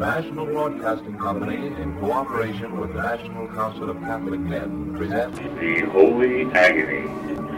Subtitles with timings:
[0.00, 6.50] National Broadcasting Company, in cooperation with the National Council of Catholic Men, presents The Holy
[6.52, 7.49] Agony.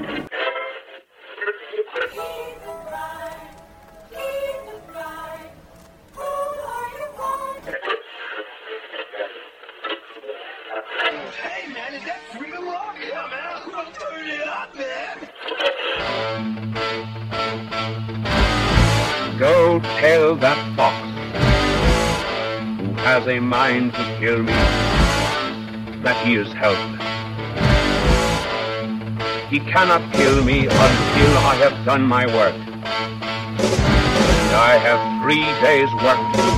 [29.72, 32.52] Cannot kill me until I have done my work.
[32.52, 36.52] And I have three days' work to do.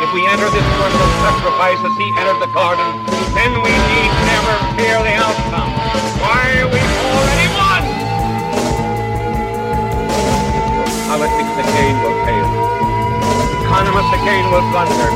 [0.00, 2.88] If we enter this course of sacrifice as he entered the garden,
[3.36, 5.68] then we need never fear the outcome.
[6.24, 7.84] Why, we've already won!
[11.04, 12.48] Politics again will fail.
[13.60, 15.12] Economists again will blunder.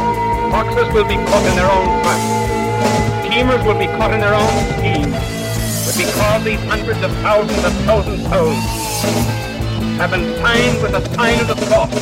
[0.53, 2.48] Foxes will be caught in their own trap.
[3.39, 5.15] Schemers will be caught in their own schemes.
[5.87, 8.65] But because these hundreds of thousands of chosen souls
[9.97, 11.95] have been signed with the sign of the cross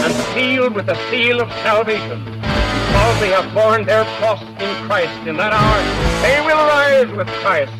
[0.00, 5.26] and sealed with the seal of salvation, because they have borne their cross in Christ
[5.26, 5.82] in that hour,
[6.22, 7.72] they will rise with Christ.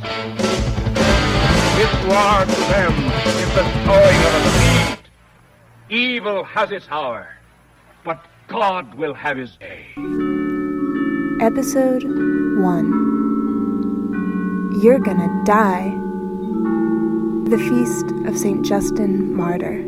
[1.78, 2.92] This war to them
[3.40, 5.08] is the sowing of a seed.
[5.88, 7.28] Evil has its hour,
[8.04, 9.86] but God will have his day.
[11.40, 12.04] Episode
[12.58, 15.94] 1 You're Gonna Die.
[17.48, 18.66] The Feast of St.
[18.66, 19.87] Justin Martyr.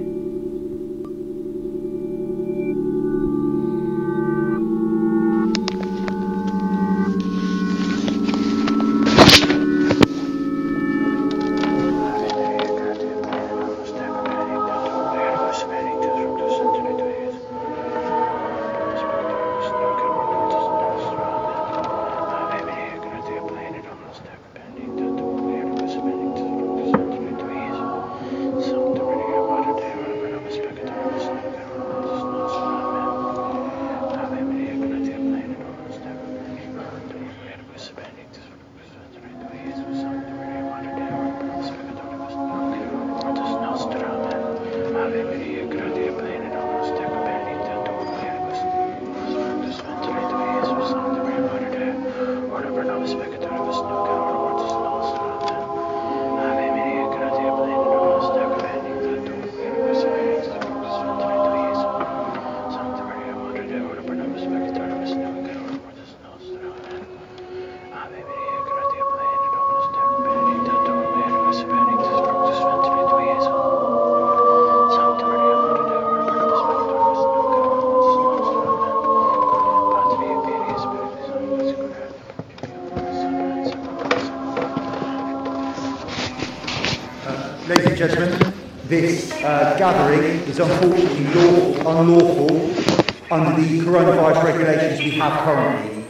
[89.43, 96.05] Uh, gathering is unfortunately lawful, unlawful under the coronavirus regulations we have currently.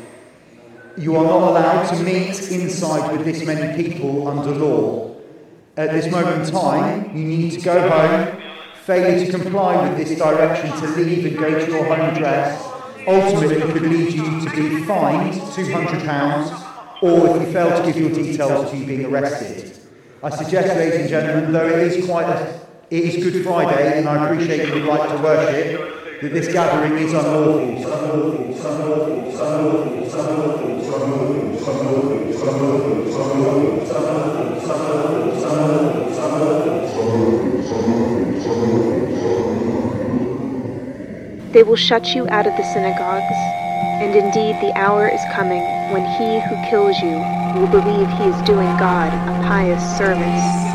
[0.97, 5.17] You are not allowed to meet inside with this many people under law.
[5.77, 8.43] At this moment in time, you need to go home.
[8.85, 12.67] Failure to comply with this direction to leave and go to your home address
[13.07, 18.11] ultimately could lead you to be fined £200 or if you fail to give your
[18.11, 19.79] details to you being arrested.
[20.23, 22.59] I suggest, ladies and gentlemen, though it is quite a,
[22.91, 27.12] it is Good Friday and I appreciate your right to worship, that this gathering is
[27.12, 27.71] unlawful.
[41.53, 43.34] They will shut you out of the synagogues,
[44.03, 45.62] and indeed the hour is coming
[45.93, 47.19] when he who kills you
[47.61, 50.70] will believe he is doing God a pious service.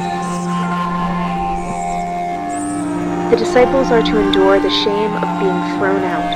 [3.29, 6.29] The disciples are to endure the shame of being thrown out.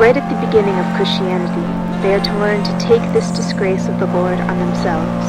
[0.00, 1.66] Right at the beginning of Christianity,
[2.02, 5.26] they are to learn to take this disgrace of the Lord on themselves,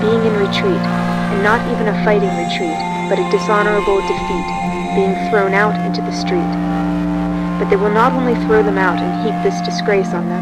[0.00, 0.84] being in retreat,
[1.32, 4.48] and not even a fighting retreat, but a dishonorable defeat,
[4.96, 6.48] being thrown out into the street
[7.60, 10.40] but they will not only throw them out and heap this disgrace on them.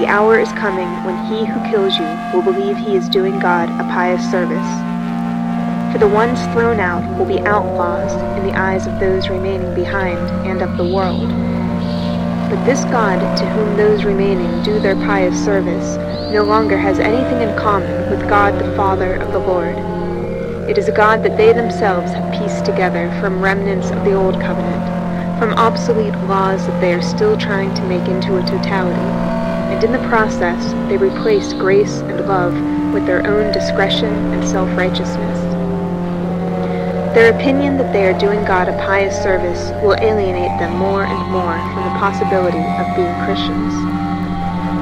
[0.00, 3.70] The hour is coming when he who kills you will believe he is doing God
[3.70, 4.93] a pious service.
[5.94, 10.18] For the ones thrown out will be outlaws in the eyes of those remaining behind
[10.44, 11.28] and of the world.
[12.50, 15.96] But this God to whom those remaining do their pious service
[16.32, 19.78] no longer has anything in common with God the Father of the Lord.
[20.68, 24.34] It is a God that they themselves have pieced together from remnants of the old
[24.40, 28.98] covenant from obsolete laws that they are still trying to make into a totality,
[29.70, 32.54] and in the process they replace grace and love
[32.92, 35.43] with their own discretion and self-righteousness.
[37.14, 41.30] Their opinion that they are doing God a pious service will alienate them more and
[41.30, 43.70] more from the possibility of being Christians.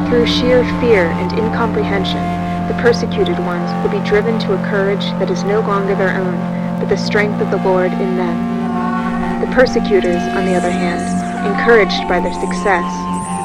[0.09, 2.25] Through sheer fear and incomprehension,
[2.73, 6.33] the persecuted ones will be driven to a courage that is no longer their own,
[6.81, 9.45] but the strength of the Lord in them.
[9.45, 11.05] The persecutors, on the other hand,
[11.45, 12.89] encouraged by their success,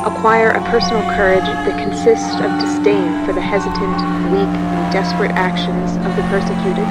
[0.07, 3.99] acquire a personal courage that consists of disdain for the hesitant,
[4.31, 6.87] weak, and desperate actions of the persecuted.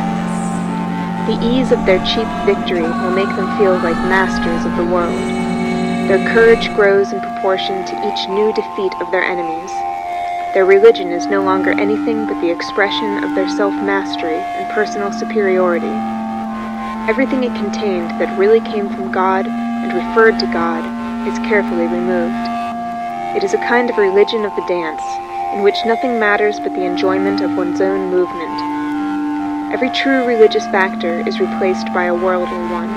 [1.27, 5.19] The ease of their cheap victory will make them feel like masters of the world.
[6.07, 9.75] Their courage grows in proportion to each new defeat of their enemies.
[10.55, 15.91] Their religion is no longer anything but the expression of their self-mastery and personal superiority.
[17.11, 20.87] Everything it contained that really came from God and referred to God
[21.27, 22.39] is carefully removed.
[23.35, 25.03] It is a kind of religion of the dance,
[25.59, 28.66] in which nothing matters but the enjoyment of one's own movement.
[29.77, 32.89] Every true religious factor is replaced by a worldly one.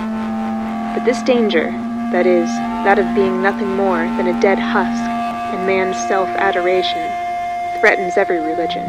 [0.96, 1.66] But this danger,
[2.14, 2.48] that is,
[2.88, 7.04] that of being nothing more than a dead husk and man's self-adoration,
[7.82, 8.86] threatens every religion.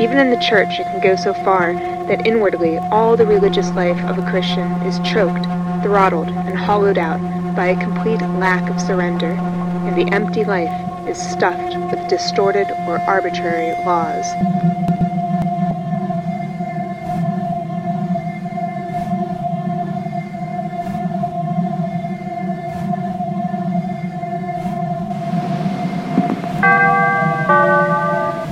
[0.00, 4.02] Even in the church, it can go so far that inwardly all the religious life
[4.04, 5.44] of a Christian is choked,
[5.84, 7.20] throttled, and hollowed out
[7.54, 9.32] by a complete lack of surrender,
[9.84, 10.72] and the empty life
[11.06, 14.24] is stuffed with distorted or arbitrary laws.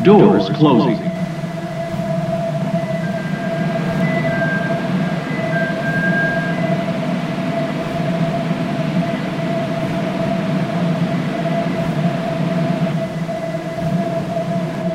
[0.06, 0.99] Doors closing.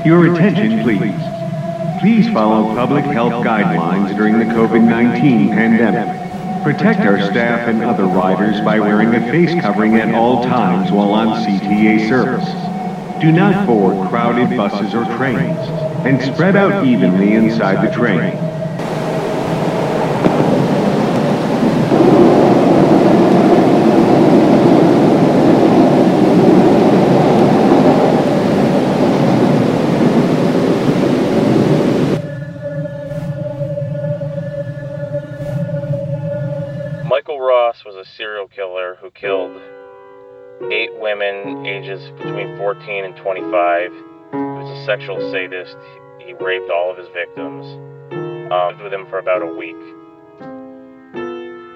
[0.06, 2.00] Your attention, please.
[2.00, 6.63] Please follow public health guidelines during the COVID-19 pandemic.
[6.63, 11.12] Protect our staff and other riders by wearing a face covering at all times while
[11.12, 12.71] on CTA service.
[13.22, 15.68] Do not board crowded buses or trains,
[16.04, 18.41] and spread out evenly inside the train.
[41.12, 43.92] Women ages between 14 and 25.
[43.92, 45.75] He was a sexual sadist.
[46.19, 47.66] He raped all of his victims.
[48.52, 49.75] Um, lived with him for about a week.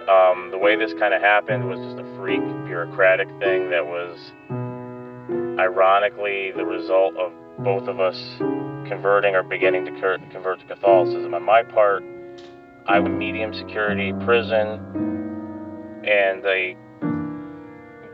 [0.08, 4.18] Um, the way this kind of happened was just a freak bureaucratic thing that was
[5.60, 8.16] ironically the result of both of us
[8.88, 9.92] converting or beginning to
[10.32, 11.34] convert to Catholicism.
[11.34, 12.04] On my part,
[12.88, 14.80] I was medium security prison,
[16.06, 16.78] and a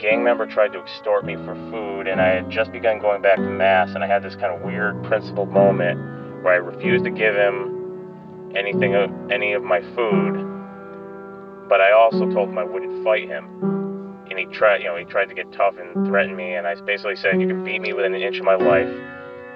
[0.01, 3.35] gang member tried to extort me for food, and I had just begun going back
[3.35, 7.11] to mass, and I had this kind of weird principled moment where I refused to
[7.11, 13.03] give him anything of any of my food, but I also told him I wouldn't
[13.03, 13.45] fight him.
[14.29, 16.73] And he tried, you know, he tried to get tough and threaten me, and I
[16.81, 18.89] basically said, "You can beat me within an inch of my life,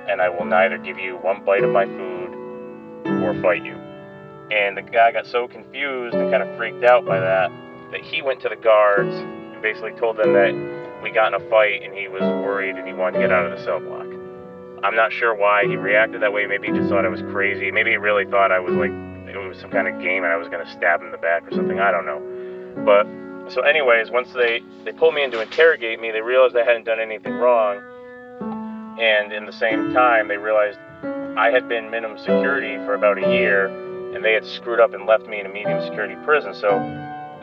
[0.08, 2.30] and I will neither give you one bite of my food
[3.24, 3.78] or fight you."
[4.52, 7.52] And the guy got so confused and kind of freaked out by that
[7.92, 9.16] that he went to the guards
[9.66, 10.54] basically told them that
[11.02, 13.50] we got in a fight and he was worried and he wanted to get out
[13.50, 14.06] of the cell block.
[14.84, 16.46] I'm not sure why he reacted that way.
[16.46, 17.72] Maybe he just thought I was crazy.
[17.72, 20.38] Maybe he really thought I was like it was some kind of game and I
[20.38, 21.80] was gonna stab him in the back or something.
[21.80, 22.22] I don't know.
[22.86, 23.08] But
[23.52, 26.86] so, anyways, once they they pulled me in to interrogate me, they realized I hadn't
[26.86, 27.82] done anything wrong,
[29.00, 30.78] and in the same time, they realized
[31.38, 33.66] I had been minimum security for about a year,
[34.14, 36.54] and they had screwed up and left me in a medium security prison.
[36.54, 36.70] So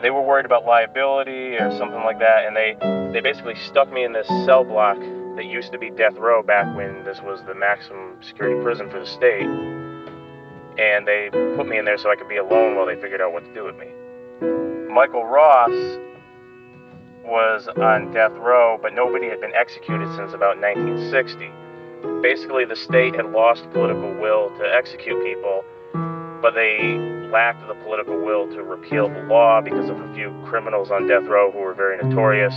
[0.03, 2.75] they were worried about liability or something like that, and they
[3.13, 4.99] they basically stuck me in this cell block
[5.37, 8.99] that used to be death row back when this was the maximum security prison for
[8.99, 9.47] the state.
[10.77, 13.31] And they put me in there so I could be alone while they figured out
[13.31, 13.87] what to do with me.
[14.93, 15.71] Michael Ross
[17.23, 21.49] was on death row, but nobody had been executed since about 1960.
[22.21, 25.63] Basically, the state had lost political will to execute people,
[26.43, 26.97] but they
[27.31, 31.23] lacked the political will to repeal the law because of a few criminals on death
[31.23, 32.53] row who were very notorious.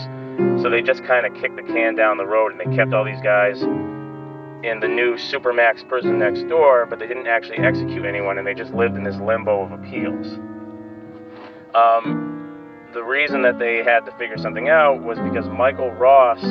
[0.60, 3.04] So they just kind of kicked the can down the road and they kept all
[3.04, 8.38] these guys in the new Supermax prison next door, but they didn't actually execute anyone
[8.38, 10.26] and they just lived in this limbo of appeals.
[11.76, 16.42] Um, the reason that they had to figure something out was because Michael Ross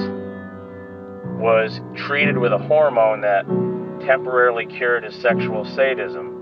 [1.37, 3.45] was treated with a hormone that
[4.05, 6.34] temporarily cured his sexual sadism.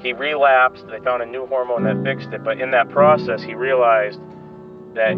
[0.00, 3.54] He relapsed, they found a new hormone that fixed it, but in that process he
[3.54, 4.18] realized
[4.94, 5.14] that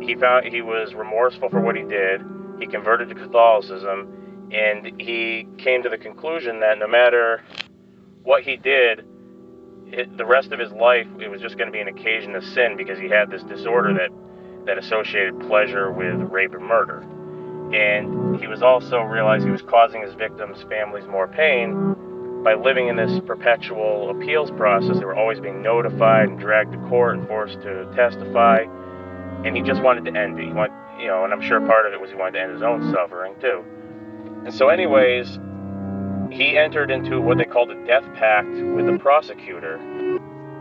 [0.00, 2.22] he found he was remorseful for what he did.
[2.58, 7.42] He converted to Catholicism and he came to the conclusion that no matter
[8.22, 9.04] what he did,
[9.88, 12.42] it, the rest of his life it was just going to be an occasion of
[12.42, 14.10] sin because he had this disorder that
[14.64, 17.02] that associated pleasure with rape and murder.
[17.72, 21.94] And he was also realized he was causing his victims' families more pain
[22.46, 25.00] by living in this perpetual appeals process.
[25.00, 28.60] They were always being notified and dragged to court and forced to testify.
[29.44, 30.44] And he just wanted to end it.
[30.44, 32.62] He you know, and I'm sure part of it was he wanted to end his
[32.62, 33.64] own suffering too.
[34.44, 35.40] And so, anyways,
[36.30, 39.78] he entered into what they called a death pact with the prosecutor,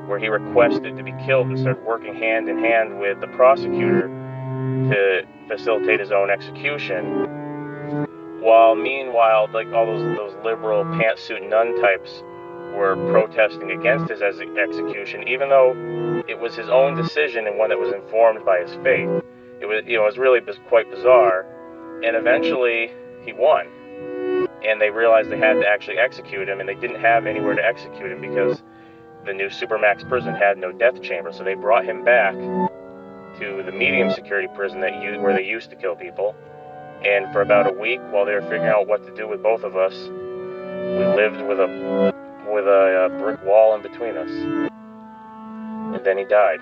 [0.08, 4.08] where he requested to be killed and started working hand in hand with the prosecutor
[4.90, 7.45] to facilitate his own execution.
[8.46, 12.22] While meanwhile, like all those those liberal pantsuit nun types
[12.78, 15.74] were protesting against his ex- execution, even though
[16.28, 19.10] it was his own decision and one that was informed by his faith.
[19.62, 21.42] It was you know it was really quite bizarre,
[22.06, 22.92] and eventually
[23.26, 23.66] he won.
[24.64, 27.66] And they realized they had to actually execute him, and they didn't have anywhere to
[27.66, 28.62] execute him because
[29.26, 31.34] the new Supermax prison had no death chamber.
[31.34, 35.72] So they brought him back to the medium security prison that u- where they used
[35.72, 36.36] to kill people.
[37.06, 39.64] And for about a week, while they were figuring out what to do with both
[39.64, 42.14] of us, we lived with a
[42.48, 44.30] with a, uh brick wall in between us.
[44.30, 46.60] And then he died.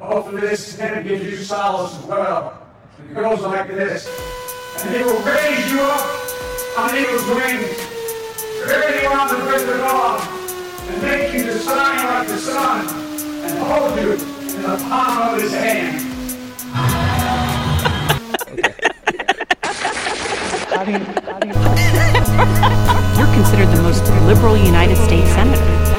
[0.00, 2.66] Hopefully this is going to give you solace as well.
[3.10, 4.06] It goes like this.
[4.78, 7.76] And he will raise you up on eagle's wings,
[8.66, 10.20] bear you on the breath of dawn,
[10.88, 12.86] and make you to shine like the sun,
[13.44, 16.02] and hold you in the palm of his hand.
[23.16, 25.95] You're considered the most liberal United States senator.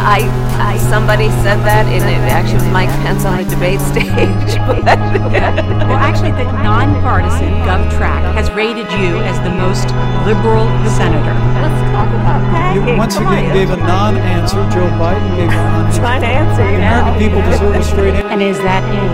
[0.00, 0.24] I,
[0.56, 4.56] I somebody said that, and it actually was Mike Pence on the debate stage.
[4.56, 9.92] Well, actually, the nonpartisan GovTrack has rated you as the most
[10.24, 10.64] liberal
[10.96, 11.36] senator.
[11.60, 12.72] Let's talk about that.
[12.74, 14.56] You once again gave a non-answer.
[14.72, 16.00] Joe Biden gave a non-answer.
[16.00, 17.00] trying to answer you The now.
[17.04, 18.28] American people deserve a straight answer.
[18.32, 19.04] And is that a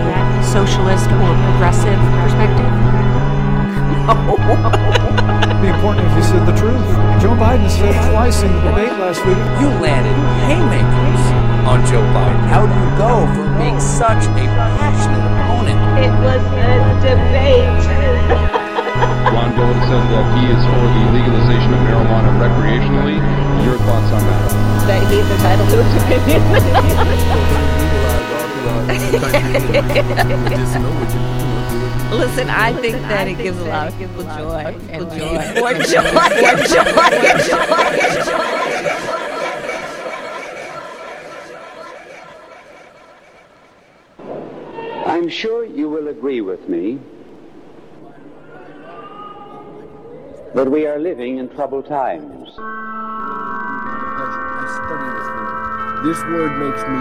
[0.43, 2.71] socialist or progressive perspective?
[4.07, 5.06] It'd
[5.67, 6.79] be important if you said the truth.
[7.19, 9.37] Joe Biden said twice in the debate last week.
[9.59, 10.15] You landed
[10.47, 11.23] haymakers
[11.67, 12.39] on Joe Biden.
[12.47, 15.75] How do you go from being such a passionate opponent?
[15.99, 16.71] It was a
[17.03, 17.83] debate.
[19.27, 23.19] Ron Gold says that he is for the legalization of marijuana recreationally.
[23.65, 24.47] Your thoughts on that?
[24.87, 26.39] that he's entitled to his opinion.
[32.11, 35.53] Listen, I think that it gives a lot of people joy and joy.
[35.59, 36.03] More joy.
[36.13, 36.29] More
[36.67, 37.57] joy.
[45.05, 46.99] I'm sure you will agree with me
[50.53, 52.49] that we are living in troubled times.
[53.67, 56.05] I study this word.
[56.05, 56.99] This word makes me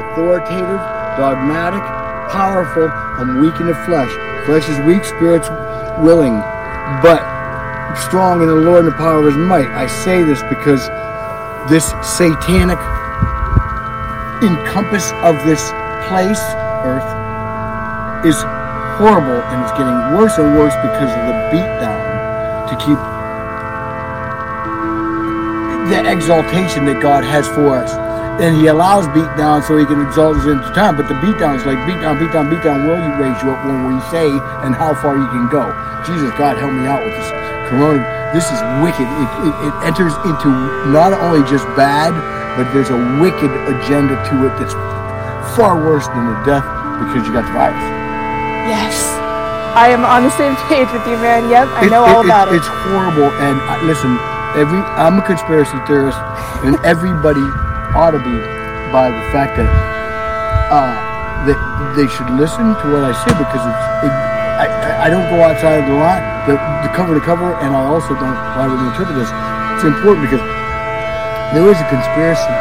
[0.00, 0.80] authoritative,
[1.18, 1.99] dogmatic,
[2.30, 2.88] powerful.
[2.90, 4.10] I'm weak in the flesh.
[4.46, 5.50] Flesh is weak, spirit's
[6.00, 6.38] willing,
[7.02, 7.22] but
[7.96, 9.66] strong in the Lord and the power of his might.
[9.68, 10.88] I say this because
[11.68, 12.78] this satanic
[14.42, 15.70] encompass of this
[16.08, 16.40] place,
[16.86, 17.06] earth,
[18.24, 18.36] is
[18.96, 22.00] horrible and it's getting worse and worse because of the beatdown
[22.68, 22.98] to keep
[25.90, 28.09] the exaltation that God has for us.
[28.38, 30.96] And he allows beatdown so he can exalt us into time.
[30.96, 32.86] But the beatdown is like beat down, beat down, beat down.
[32.86, 34.30] Will you raise you up when we say
[34.64, 35.68] and how far you can go?
[36.08, 37.28] Jesus, God, help me out with this
[37.68, 38.00] corona.
[38.32, 39.04] This is wicked.
[39.04, 40.48] It, it, it enters into
[40.88, 42.14] not only just bad,
[42.56, 44.72] but there's a wicked agenda to it that's
[45.52, 46.64] far worse than the death
[47.04, 47.84] because you got the virus.
[48.72, 48.96] Yes.
[49.76, 51.50] I am on the same page with you, man.
[51.52, 52.56] Yep, I It- know all about it.
[52.56, 53.28] It's horrible.
[53.44, 54.16] And uh, listen,
[54.56, 56.18] every I'm a conspiracy theorist,
[56.64, 57.44] and everybody
[57.96, 58.36] ought to be
[58.92, 59.68] by the fact that
[60.70, 60.94] uh,
[61.46, 61.58] that
[61.96, 63.84] they should listen to what I say because it's.
[64.06, 64.12] It,
[64.60, 66.20] I, I- don't go outside of the line.
[66.44, 66.54] the,
[66.84, 68.36] the cover to cover, and I also don't
[68.68, 69.30] we interpret this.
[69.80, 70.44] It's important because
[71.56, 72.52] there is a conspiracy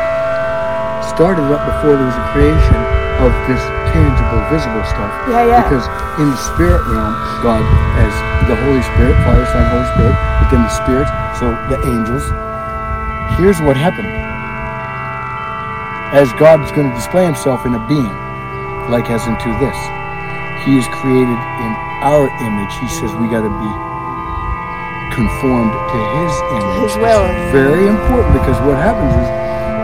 [1.12, 2.80] started up before there was a creation
[3.20, 3.60] of this
[3.92, 5.12] tangible, visible stuff.
[5.28, 5.62] Yeah, yeah.
[5.68, 5.84] Because
[6.24, 7.12] in the spirit realm,
[7.44, 7.60] God
[8.00, 8.14] as
[8.48, 10.16] the Holy Spirit, Father, Son, Holy Spirit,
[10.48, 12.24] within the spirit, so the angels.
[13.36, 14.08] Here's what happened.
[16.10, 18.16] As God's going to display himself in a being,
[18.89, 19.78] like as into this,
[20.66, 22.74] he is created in our image.
[22.82, 23.72] He says we got to be
[25.13, 26.82] conformed to his image.
[26.89, 27.30] His will.
[27.30, 29.28] It's very important because what happens is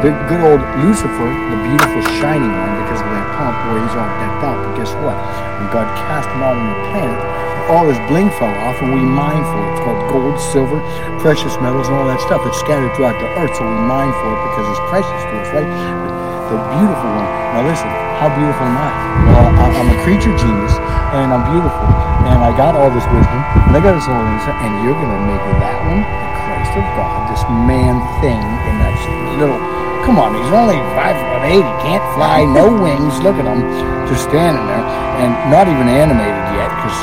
[0.01, 4.09] the good old Lucifer, the beautiful shining one, because of that pump where he's all
[4.17, 4.57] decked out.
[4.65, 5.17] But guess what?
[5.61, 7.21] When God cast him out on the planet,
[7.69, 9.69] all his bling fell off and we mine for it.
[9.73, 10.81] It's called gold, silver,
[11.21, 12.45] precious metals, and all that stuff.
[12.45, 15.49] It's scattered throughout the earth, so we mine for it because it's precious to us,
[15.53, 15.69] right?
[16.05, 16.14] But
[16.49, 17.29] the beautiful one.
[17.55, 17.89] Now listen,
[18.21, 18.89] how beautiful am I?
[19.29, 20.75] Well, I- I'm a creature genius,
[21.17, 21.85] and I'm beautiful,
[22.29, 25.21] and I got all this wisdom, and I got this all this, and you're gonna
[25.25, 28.95] make that one the Christ of God, this man thing in that
[29.41, 29.59] little.
[30.05, 31.65] Come on, he's only five foot eight.
[31.65, 33.17] He can't fly, no wings.
[33.25, 33.61] Look at him,
[34.05, 34.85] just standing there,
[35.25, 36.97] and not even animated yet, because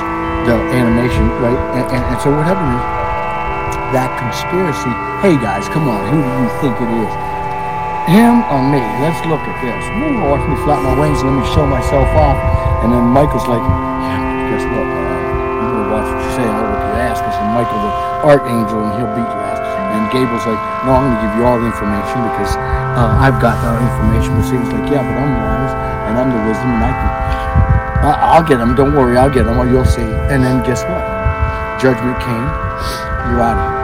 [0.47, 1.59] the animation, right?
[1.75, 2.85] And, and, and so what happened is
[3.95, 4.91] that conspiracy.
[5.21, 7.13] Hey guys, come on, who do you think it is?
[8.11, 8.82] Him or me?
[8.99, 9.82] Let's look at this.
[10.02, 12.35] Ooh, watch me flap my wings and let me show myself off.
[12.82, 14.82] And then Michael's like, yeah, guess what?
[14.82, 14.99] Uh,
[15.62, 16.44] you better watch what you say.
[16.47, 17.92] I'll whip your ass because Michael the
[18.26, 19.62] archangel and he'll beat your ass.
[19.94, 22.52] And Gable's like, no, I'm going to give you all the information because
[22.99, 24.35] uh, I've got that information.
[24.35, 25.75] But Satan's like, yeah, but I'm the wise
[26.11, 27.11] and I'm the wisdom and I can.
[28.02, 28.75] I- I'll get him.
[28.75, 29.54] Don't worry, I'll get him.
[29.62, 30.02] Or you'll see.
[30.26, 31.06] And then guess what?
[31.78, 32.47] Judgment came.
[33.30, 33.78] You're out of here.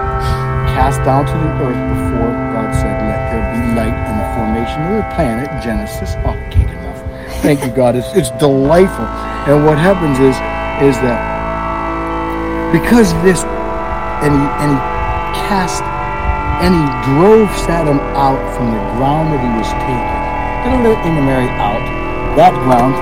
[0.74, 2.47] Cast down to the earth before
[4.68, 6.14] the formation of the planet, Genesis.
[6.24, 7.00] Oh, I can't get enough.
[7.42, 7.96] Thank you, God.
[7.96, 9.04] It's it's delightful.
[9.48, 10.36] And what happens is
[10.82, 11.20] is that
[12.72, 13.42] because this,
[14.22, 14.78] and he and he
[15.48, 15.82] cast
[16.60, 16.84] and he
[17.14, 20.18] drove Saddam out from the ground that he was taken.
[20.66, 21.80] Didn't let Mary out.
[22.36, 22.94] That ground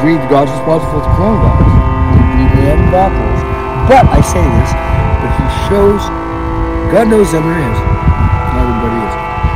[0.00, 1.50] breathed God's responsible for the
[2.66, 2.80] air.
[3.88, 4.70] But I say this,
[5.20, 6.02] but he shows
[6.92, 7.89] God knows them there is.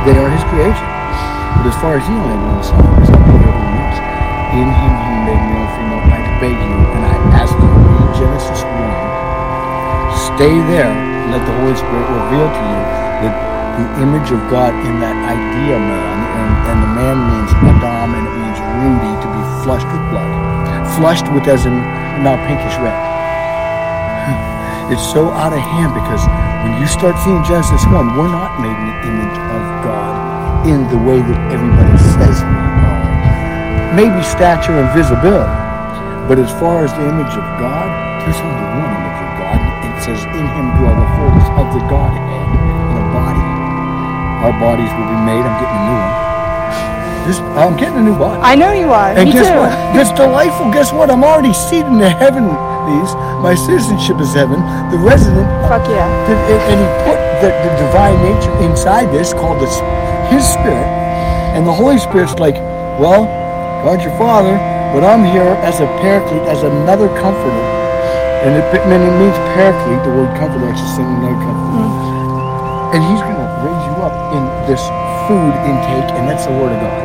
[0.05, 0.85] They are his creation.
[1.57, 2.69] But as far as he only knows,
[3.01, 3.97] is up to everyone else.
[4.53, 6.05] In him he made male female.
[6.13, 10.37] I beg you, and I ask you, read Genesis 1.
[10.37, 10.93] Stay there.
[11.33, 12.81] Let the Holy Spirit reveal to you
[13.25, 13.33] that
[13.81, 18.29] the image of God in that idea man, and, and the man means Adam, and
[18.29, 20.29] it means Rudy, to be flushed with blood.
[21.01, 21.73] Flushed with as in
[22.21, 23.14] now pinkish red.
[24.93, 26.21] It's so out of hand because
[26.61, 30.13] when you start seeing Genesis 1, we're not made in the image of God
[30.69, 32.53] in the way that everybody says we
[32.85, 33.97] are.
[33.97, 35.49] Maybe stature and visibility.
[36.29, 37.89] But as far as the image of God,
[38.25, 39.57] there's only one image of God.
[39.89, 43.45] It says, In him dwell the fullness of the Godhead in a body.
[44.45, 45.41] Our bodies will be made.
[45.41, 46.17] I'm getting a new one.
[47.25, 48.37] Just, I'm getting a new body.
[48.45, 49.17] I know you are.
[49.17, 49.57] And Me guess too.
[49.57, 49.73] what?
[49.97, 50.69] It's delightful.
[50.69, 51.09] Guess what?
[51.09, 52.09] I'm already seated in the
[52.85, 53.13] heavenlies.
[53.41, 54.61] My citizenship is heaven.
[54.91, 55.45] The resident.
[55.67, 56.05] Fuck yeah.
[56.29, 59.75] And, and he put the, the divine nature inside this, called this,
[60.31, 60.87] his spirit.
[61.57, 62.55] And the Holy Spirit's like,
[62.99, 63.25] well,
[63.83, 64.57] God's your father,
[64.93, 67.65] but I'm here as a paraclete, as another comforter.
[68.45, 71.81] And it, and it means paraclete, the word comforter, actually saying another comforter.
[71.81, 72.93] Mm.
[72.93, 74.81] And he's going to raise you up in this
[75.25, 77.01] food intake, and that's the word of God.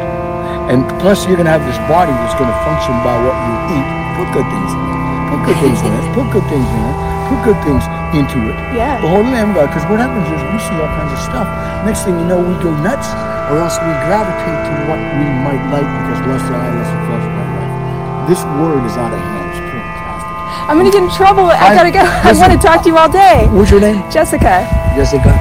[0.70, 3.54] And plus, you're going to have this body that's going to function by what you
[3.74, 3.86] eat.
[4.20, 4.99] Put good things in it.
[5.40, 6.04] Put good things in it.
[6.12, 6.96] Put good things in it.
[7.32, 8.56] Put good things into it.
[8.76, 9.00] Yeah.
[9.00, 9.66] The whole Lamb of God.
[9.72, 11.46] Because what happens is we see all kinds of stuff.
[11.86, 13.08] Next thing you know, we go nuts,
[13.48, 17.00] or else we gravitate to what we might like because lust of eye, lust of
[17.08, 18.28] flesh, of life.
[18.28, 19.48] This word is out of hand.
[19.48, 20.34] It's fantastic.
[20.68, 21.46] I'm gonna get in trouble.
[21.48, 22.04] I, I- gotta go.
[22.04, 23.48] I want to talk to you all day.
[23.48, 24.04] What's your name?
[24.12, 24.68] Jessica.
[24.94, 25.32] Jessica.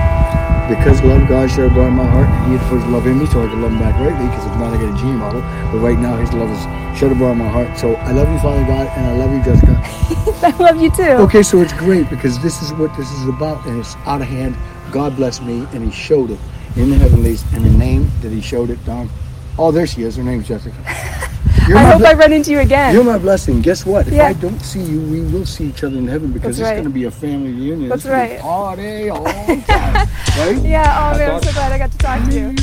[0.69, 3.25] Because love God shared by my heart, and He had put His love in me,
[3.25, 4.27] so I could love Him back rightly.
[4.27, 5.41] Because if not, I get a genie model.
[5.41, 6.61] But right now, His love is
[6.97, 7.75] shed abroad my heart.
[7.75, 9.81] So I love you, Father God, and I love you, Jessica.
[10.45, 11.23] I love you too.
[11.25, 14.27] Okay, so it's great because this is what this is about, and it's out of
[14.27, 14.55] hand.
[14.91, 16.39] God bless me, and He showed it
[16.75, 19.09] in the heavenlies, and the name that He showed it Don.
[19.57, 20.17] Oh, there she is.
[20.17, 20.77] Her name's Jessica.
[21.67, 22.93] You're I hope ble- I run into you again.
[22.95, 23.61] You're my blessing.
[23.61, 24.07] Guess what?
[24.07, 24.27] If Yeah.
[24.27, 26.73] I don't see you, we will see each other in heaven because That's it's right.
[26.75, 27.89] going to be a family reunion.
[27.89, 28.41] That's It's gonna be right.
[28.41, 30.57] Party all the time, right?
[30.65, 30.83] Yeah.
[30.97, 32.55] Oh I man, I'm so glad I got to talk to you.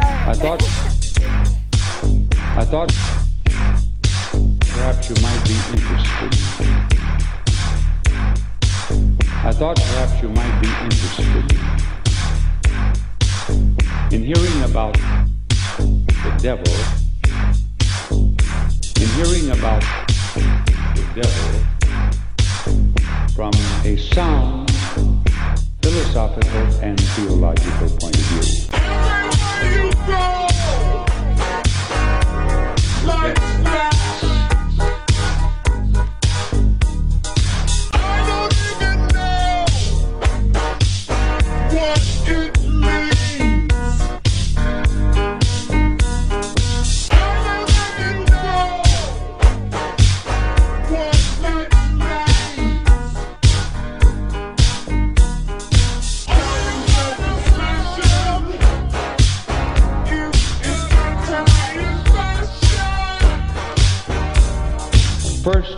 [0.00, 0.62] I thought,
[2.56, 2.92] I thought
[4.72, 6.32] perhaps you might be interested.
[9.44, 11.52] I thought perhaps you might be interested
[14.12, 14.94] in hearing about
[15.78, 16.64] the devil,
[19.00, 19.82] in hearing about
[20.34, 21.60] the devil
[23.34, 23.52] from
[23.84, 24.70] a sound
[25.82, 28.66] philosophical and theological point of view.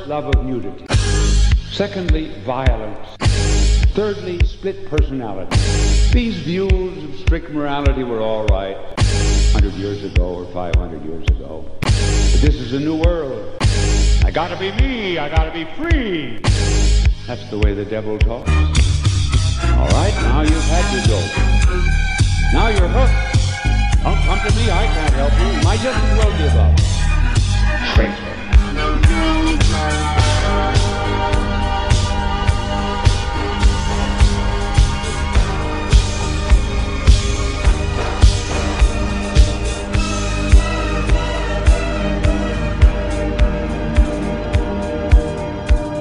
[0.09, 0.87] Love of nudity.
[1.71, 3.07] Secondly, violence.
[3.93, 5.55] Thirdly, split personality.
[6.13, 8.77] These views of strict morality were all right
[9.53, 11.67] 100 years ago or 500 years ago.
[11.83, 13.55] But this is a new world.
[14.25, 16.39] I gotta be me, I gotta be free.
[17.27, 18.51] That's the way the devil talks.
[18.51, 21.37] All right, now you've had your dose.
[22.55, 24.03] Now you're hooked.
[24.03, 25.63] Don't come to me, I can't help you.
[25.65, 27.95] Might just as well give up.
[27.95, 28.48] Traitor.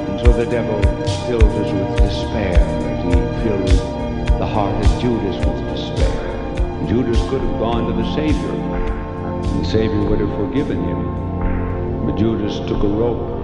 [0.10, 0.82] And so the devil
[1.28, 3.12] fills us with despair as he
[3.44, 6.88] filled the heart of Judas with despair.
[6.88, 11.27] Judas could have gone to the Savior, and the Savior would have forgiven him.
[12.18, 13.38] Judas took a rope.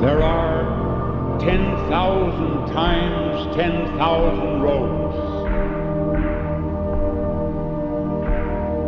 [0.00, 5.16] There are 10,000 times 10,000 roads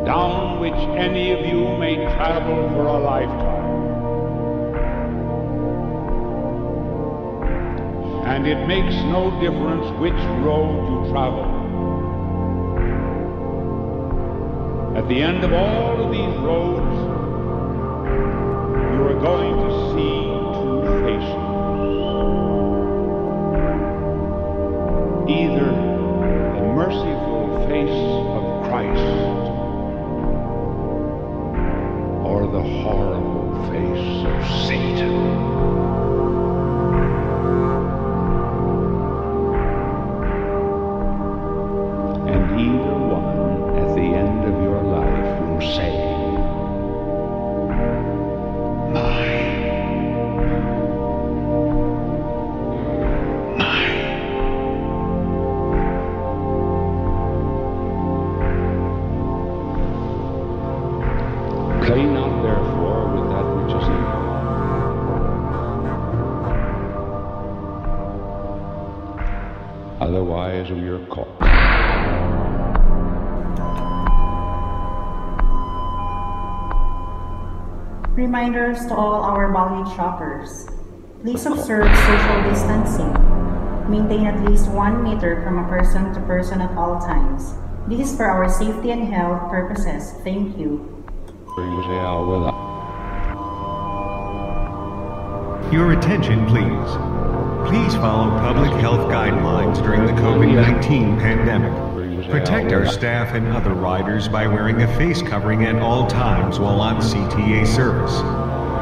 [0.06, 3.60] down which any of you may travel for a lifetime.
[8.26, 10.12] And it makes no difference which
[10.44, 11.49] road you travel.
[15.10, 16.96] The end of all of these roads,
[18.94, 20.22] you are going to see
[20.54, 21.50] two faces.
[25.28, 25.66] Either
[26.54, 29.50] the merciful face of Christ
[32.24, 35.49] or the horrible face of Satan.
[78.40, 80.66] Reminders to all our valued shoppers.
[81.20, 83.12] Please observe social distancing.
[83.84, 87.52] Maintain at least one meter from a person to person at all times.
[87.86, 90.14] This is for our safety and health purposes.
[90.24, 91.04] Thank you.
[95.70, 96.90] Your attention, please.
[97.68, 101.89] Please follow public health guidelines during the COVID 19 pandemic.
[102.30, 106.80] Protect our staff and other riders by wearing a face covering at all times while
[106.80, 108.18] on CTA service.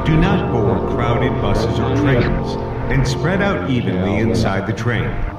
[0.06, 2.52] Do not board crowded buses or trains,
[2.92, 5.37] and spread out evenly inside the train.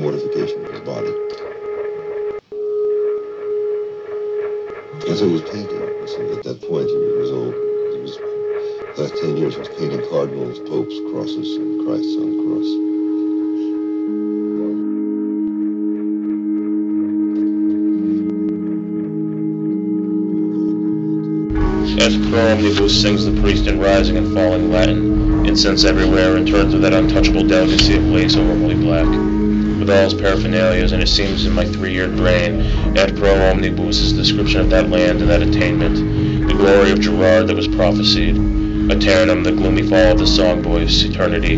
[0.00, 1.14] Mortification of his body.
[5.06, 5.90] So he was painting.
[6.32, 7.60] At that point, he was old.
[7.90, 8.20] He was,
[8.96, 12.80] last 10 years, he was painting cardinals, popes, crosses, and Christ on the cross.
[22.00, 26.74] As Pro Omnibus sings the priest in rising and falling Latin, incense everywhere, and turns
[26.74, 29.29] with that untouchable delicacy of lace holy black.
[29.80, 32.60] With all his paraphernalias, and it seems in my three-year brain,
[32.98, 37.56] ad pro omnibus' description of that land and that attainment, the glory of Gerard that
[37.56, 38.36] was prophesied,
[38.90, 41.56] Eternum, the gloomy fall of the song boys, eternity,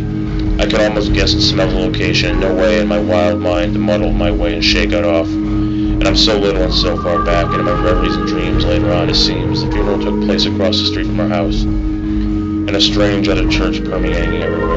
[0.60, 3.80] I can almost guess and smell the location, no way in my wild mind to
[3.80, 5.26] muddle my way and shake it off.
[5.26, 8.92] And I'm so little and so far back, and in my reveries and dreams later
[8.92, 11.62] on, it seems, the funeral took place across the street from our house.
[11.62, 14.71] And a strange other church permeating everywhere.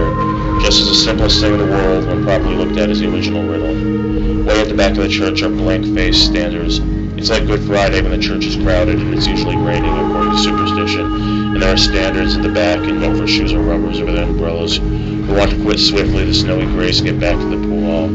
[0.62, 3.44] Just as the simplest thing in the world, when properly looked at, is the original
[3.44, 4.46] riddle.
[4.46, 6.80] Way at the back of the church are blank-faced standers.
[7.18, 10.38] It's like Good Friday when the church is crowded and it's usually raining, according to
[10.38, 11.06] superstition.
[11.54, 15.34] And there are standards at the back and overshoes or rubbers over their umbrellas who
[15.34, 18.06] want to quit swiftly the snowy grace and get back to the pool hall.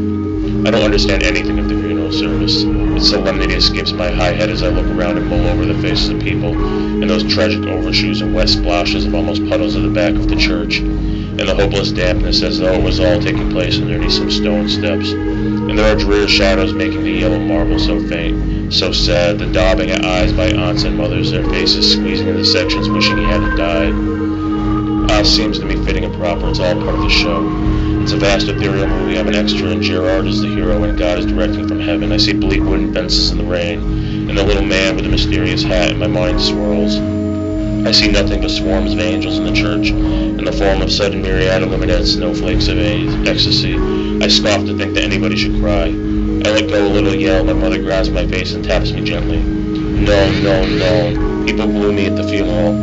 [0.65, 2.63] I don't understand anything of the funeral service.
[2.63, 6.09] Its solemnity escapes my high head as I look around and mull over the faces
[6.09, 10.13] of people, and those tragic overshoes and wet splashes of almost puddles at the back
[10.13, 10.79] of the church,
[11.41, 15.11] and the hopeless dampness as though it was all taking place underneath some stone steps.
[15.11, 19.89] And there are drear shadows making the yellow marble so faint, so sad, the daubing
[19.89, 23.93] at eyes by aunts and mothers, their faces squeezing into sections wishing he hadn't died.
[25.11, 27.47] Ah, seems to me fitting and proper, it's all part of the show.
[28.03, 29.17] It's a vast ethereal movie.
[29.17, 32.11] I'm an extra, and Gerard is the hero, and God is directing from heaven.
[32.11, 35.63] I see bleak wooden fences in the rain, and the little man with the mysterious
[35.63, 37.20] hat, and my mind swirls.
[37.83, 41.21] I see nothing but swarms of angels in the church, in the form of sudden
[41.21, 42.77] myriad illuminated snowflakes of
[43.27, 43.75] ecstasy.
[43.75, 45.85] I scoff to think that anybody should cry.
[45.85, 47.43] I let go a little yell.
[47.43, 49.39] My mother grabs my face and taps me gently.
[49.39, 51.45] No, no, no.
[51.45, 52.73] People boo me at the funeral.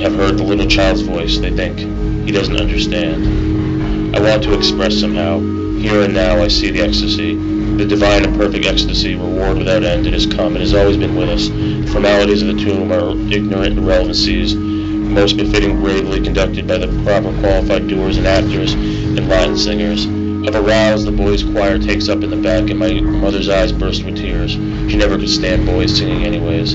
[0.00, 1.38] Have heard the little child's voice.
[1.38, 1.78] They think
[2.26, 4.16] he doesn't understand.
[4.16, 5.40] I want to express somehow.
[5.78, 7.55] Here and now I see the ecstasy.
[7.76, 10.56] The divine and perfect ecstasy, reward without end, it has come.
[10.56, 11.48] It has always been with us.
[11.48, 17.38] The formalities of the tomb are ignorant irrelevancies, most befitting gravely conducted by the proper
[17.40, 20.06] qualified doers and actors and Latin singers.
[20.48, 23.72] Of a rouse, the boys' choir takes up in the back, and my mother's eyes
[23.72, 24.52] burst with tears.
[24.52, 26.72] She never could stand boys singing anyways.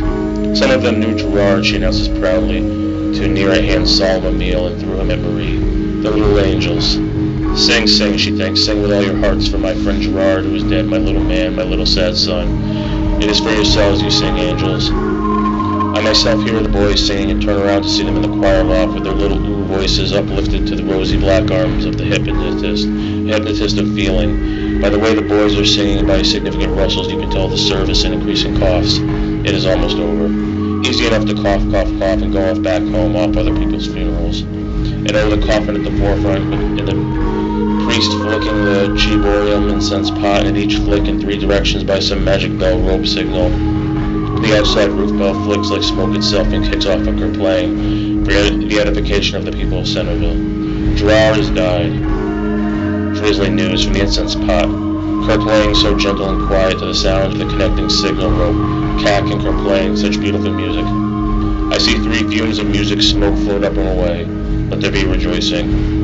[0.59, 4.99] Some of them knew Gerard, she announces proudly, to a near-at-hand solemn meal, and threw
[4.99, 5.57] him at Marie.
[5.57, 6.97] The little angels.
[7.55, 10.63] Sing, sing, she thinks, sing with all your hearts for my friend Gerard, who is
[10.63, 13.21] dead, my little man, my little sad son.
[13.21, 14.89] It is for yourselves you sing, angels.
[14.89, 18.63] I myself hear the boys singing and turn around to see them in the choir
[18.63, 22.87] loft with their little ooh voices uplifted to the rosy black arms of the hypnotist,
[22.87, 24.79] hypnotist of feeling.
[24.81, 28.05] By the way the boys are singing by significant rustles, you can tell the service
[28.05, 28.97] and increasing coughs.
[28.97, 30.27] It is almost over.
[30.87, 34.41] Easy enough to cough, cough, cough, and go off back home off other people's funerals.
[34.41, 37.30] And over the coffin at the forefront, in the
[37.91, 42.57] priest flicking the ciborium incense pot at each flick in three directions by some magic
[42.57, 43.49] bell rope signal.
[44.39, 48.79] The outside roof bell flicks like smoke itself and kicks off a kerplang for the
[48.79, 50.95] edification of the people of Centralville.
[50.95, 51.91] Gerard has died.
[53.15, 54.69] Drizzling news from the incense pot.
[55.27, 59.01] Kerplang so gentle and quiet to the sound of the connecting signal rope.
[59.01, 60.85] Cack and kerplang, such beautiful music.
[61.73, 64.23] I see three fumes of music smoke float up and away.
[64.69, 66.00] Let there be rejoicing.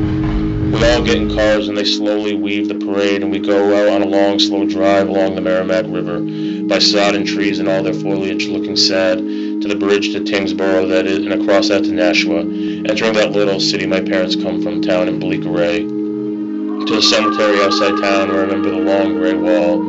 [0.68, 3.88] We all get in cars and they slowly weave the parade and we go out
[3.88, 6.20] on a long, slow drive along the Merrimack River
[6.68, 11.06] by sodden trees and all their foliage looking sad to the bridge to Tyngsboro that
[11.06, 15.08] is, and across that to Nashua, entering that little city my parents come from, town
[15.08, 15.78] in bleak array.
[15.78, 19.80] To the cemetery outside town where I remember the long gray wall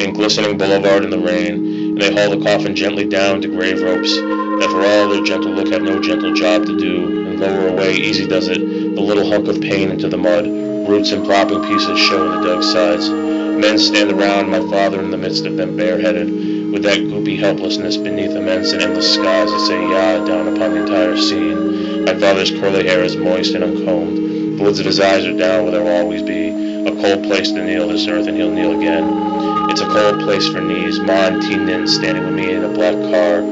[0.00, 3.82] and glistening boulevard in the rain, and they haul the coffin gently down to grave
[3.82, 7.66] ropes that for all their gentle look have no gentle job to do, and lower
[7.66, 10.46] away, easy does it, the little hunk of pain into the mud.
[10.46, 13.08] Roots and propping pieces show in the dug sides.
[13.08, 17.96] Men stand around, my father in the midst of them bareheaded, with that goopy helplessness
[17.96, 22.04] beneath immense and endless skies that say Yah down upon the entire scene.
[22.04, 24.58] My father's curly hair is moist and uncombed.
[24.58, 26.48] The lids of his eyes are down where they'll always be.
[26.86, 29.70] A cold place to kneel this earth, and he'll kneel again.
[29.70, 30.98] It's a cold place for knees.
[30.98, 33.42] Ma and Ti Nin standing with me in a black car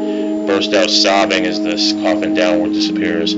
[0.49, 3.35] burst out sobbing as this coffin downward disappears.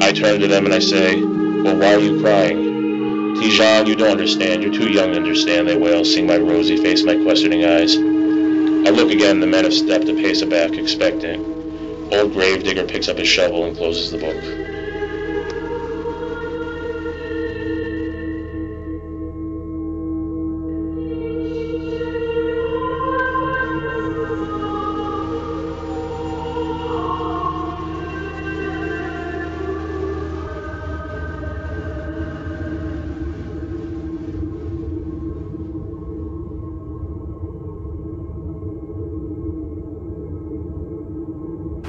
[0.00, 1.31] I turn to them and I say,
[1.62, 3.36] Well, why are you crying?
[3.40, 4.64] Ti Jean, you don't understand.
[4.64, 7.96] You're too young to understand, they wail, seeing my rosy face, my questioning eyes.
[7.96, 12.12] I look again, the men have stepped a pace back, expectant.
[12.12, 14.61] Old gravedigger picks up his shovel and closes the book.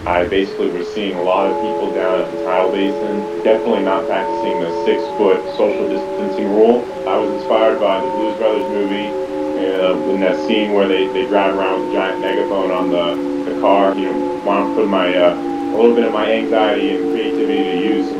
[0.05, 4.05] I basically was seeing a lot of people down at the tile basin, definitely not
[4.05, 6.83] practicing the six foot social distancing rule.
[7.07, 9.07] I was inspired by the Blues Brothers movie
[9.63, 13.49] uh, in that scene where they, they drive around with a giant megaphone on the,
[13.49, 13.95] the car.
[13.95, 17.63] You know, want to put my uh, a little bit of my anxiety and creativity
[17.63, 18.11] to use.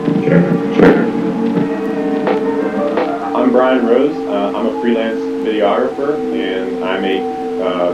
[3.35, 4.15] I'm Brian Rose.
[4.15, 7.21] Uh, I'm a freelance videographer, and I make
[7.61, 7.91] uh,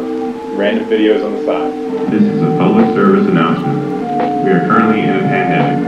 [0.56, 2.12] random videos on the side.
[2.12, 3.79] This is a public service announcement.
[4.50, 5.86] We are currently in a pandemic.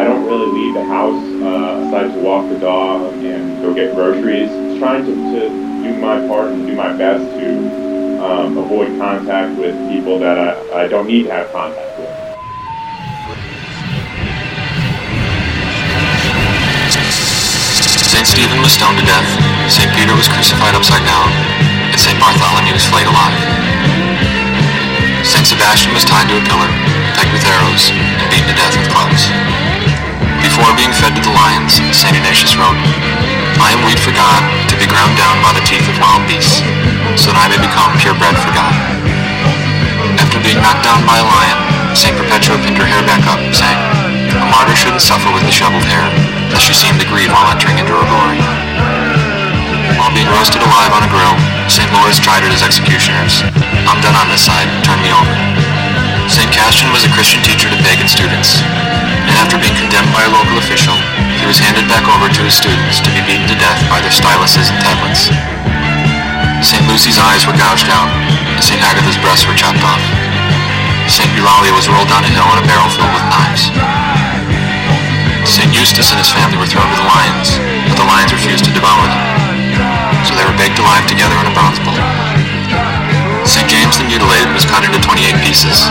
[0.00, 3.94] I don't really leave the house uh, aside to walk the dog and go get
[3.94, 4.48] groceries.
[4.80, 9.76] Trying to, to do my part and do my best to um, avoid contact with
[9.92, 12.08] people that I, I don't need to have contact with.
[18.08, 18.24] St.
[18.24, 19.28] Stephen was stoned to death,
[19.68, 19.92] St.
[19.92, 21.28] Peter was crucified upside down,
[21.92, 22.16] and St.
[22.16, 23.36] Bartholomew was flayed alive.
[25.28, 25.44] St.
[25.44, 26.91] Sebastian was tied to a pillar, pegged
[27.32, 29.32] with arrows, and beaten to death with clubs.
[30.44, 32.12] Before being fed to the lions, St.
[32.12, 32.76] Ignatius wrote,
[33.56, 36.60] I am wheat for God, to be ground down by the teeth of wild beasts,
[37.16, 38.74] so that I may become pure bread for God.
[40.20, 41.58] After being knocked down by a lion,
[41.96, 42.12] St.
[42.12, 43.80] Perpetua pinned her hair back up, saying,
[44.36, 46.04] A martyr shouldn't suffer with disheveled hair,
[46.52, 48.40] lest she seem to grieve while entering into her glory.
[49.96, 51.36] While being roasted alive on a grill,
[51.70, 51.88] St.
[51.96, 53.40] Lawrence chided his executioners,
[53.88, 55.61] I'm done on this side, turn me over.
[56.30, 56.50] St.
[56.54, 60.58] Cassian was a Christian teacher to pagan students, and after being condemned by a local
[60.58, 60.94] official,
[61.40, 64.14] he was handed back over to his students to be beaten to death by their
[64.14, 65.30] styluses and tablets.
[66.62, 66.84] St.
[66.86, 68.78] Lucy's eyes were gouged out, and St.
[68.78, 70.02] Agatha's breasts were chopped off.
[71.10, 71.28] St.
[71.34, 73.66] Eulalia was rolled down a hill in a barrel filled with knives.
[75.42, 75.74] St.
[75.74, 77.58] Eustace and his family were thrown to the lions,
[77.90, 79.24] but the lions refused to devour them,
[80.22, 82.31] so they were baked alive together in a bronze bowl.
[83.42, 83.66] St.
[83.66, 85.90] James the Mutilated was cut into 28 pieces,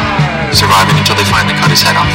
[0.56, 2.12] surviving until they finally cut his head off.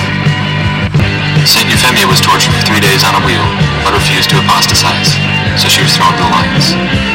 [1.44, 1.68] St.
[1.68, 3.44] Euphemia was tortured for three days on a wheel,
[3.84, 5.14] but refused to apostatize,
[5.60, 6.72] so she was thrown to the lions.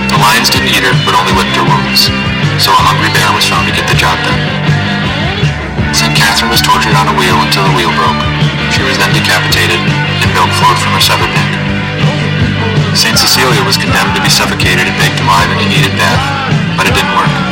[0.08, 2.14] The lions didn't eat her, but only licked her wounds,
[2.62, 4.42] so a hungry bear was found to get the job done.
[5.92, 6.14] St.
[6.16, 8.22] Catherine was tortured on a wheel until the wheel broke.
[8.72, 9.82] She was then decapitated,
[10.24, 11.52] and milk flowed from her severed neck.
[12.96, 13.18] St.
[13.18, 16.22] Cecilia was condemned to be suffocated and baked alive in a heated bath,
[16.78, 17.51] but it didn't work.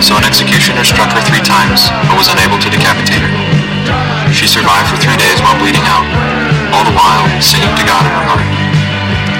[0.00, 3.32] So an executioner struck her three times, but was unable to decapitate her.
[4.32, 6.02] She survived for three days while bleeding out,
[6.72, 8.48] all the while singing to God in her heart.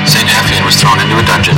[0.05, 0.29] St.
[0.29, 1.57] Appian was thrown into a dungeon,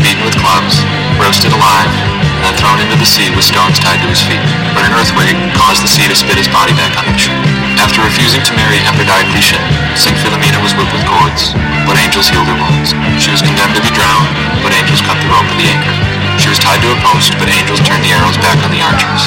[0.00, 0.80] beaten with clubs,
[1.18, 1.90] roasted alive,
[2.38, 4.40] and then thrown into the sea with stones tied to his feet.
[4.72, 7.36] But an earthquake caused the sea to spit his body back on the shore.
[7.82, 9.60] After refusing to marry Diocletian,
[9.98, 10.16] St.
[10.22, 11.52] Philomena was whipped with cords,
[11.84, 12.94] but angels healed her wounds.
[13.18, 14.30] She was condemned to be drowned,
[14.62, 16.13] but angels cut the rope of the anchor.
[16.54, 19.26] Was tied to a post, but angels turned the arrows back on the archers.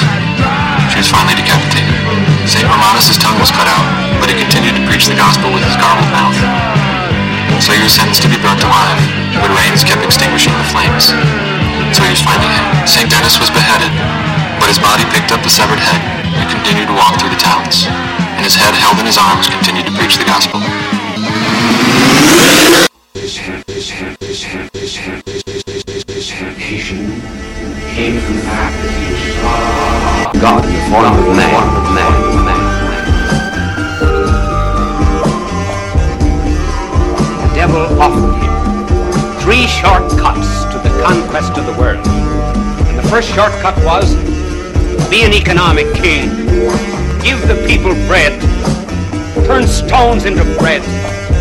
[0.88, 1.92] She was finally decapitated.
[2.48, 2.64] St.
[2.64, 3.84] Romanus' tongue was cut out,
[4.16, 6.32] but he continued to preach the gospel with his garbled mouth.
[7.60, 8.96] So he was sentenced to be burnt alive,
[9.44, 11.12] but rains kept extinguishing the flames.
[11.92, 12.56] So he was finally.
[12.88, 13.12] St.
[13.12, 13.92] Denis was beheaded,
[14.56, 16.00] but his body picked up the severed head
[16.32, 17.92] and continued to walk through the towns,
[18.40, 20.64] and his head held in his arms continued to preach the gospel.
[30.88, 31.52] Of man.
[37.42, 42.04] The devil offered him three shortcuts to the conquest of the world.
[42.06, 44.14] And the first shortcut was
[45.10, 46.30] be an economic king.
[47.22, 48.40] Give the people bread.
[49.46, 50.82] Turn stones into bread.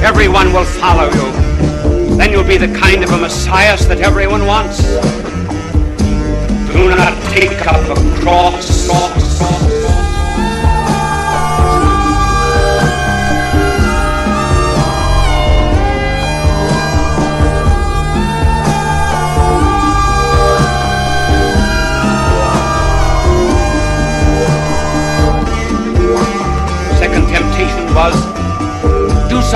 [0.04, 2.18] Everyone will follow you.
[2.18, 4.84] Then you'll be the kind of a Messiah that everyone wants.
[6.74, 8.68] Do not take up a cross.
[8.68, 9.27] Second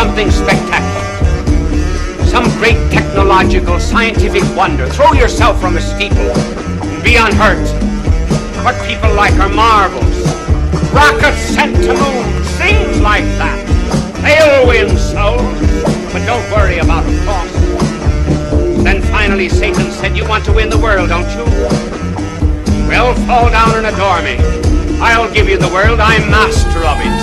[0.01, 2.25] something spectacular.
[2.25, 4.87] Some great technological, scientific wonder.
[4.87, 6.31] Throw yourself from a steeple
[6.89, 7.67] and be unhurt.
[8.65, 10.17] What people like are marvels.
[10.91, 12.25] Rockets sent to moon,
[12.57, 13.61] things like that.
[14.25, 15.43] They'll win souls,
[16.11, 17.53] but don't worry about the cost.
[18.83, 21.45] Then finally Satan said, you want to win the world, don't you?
[22.89, 24.37] Well, fall down and adore me.
[24.99, 27.20] I'll give you the world, I'm master of it.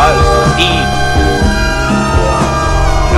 [0.00, 0.24] Was.
[0.56, 0.88] And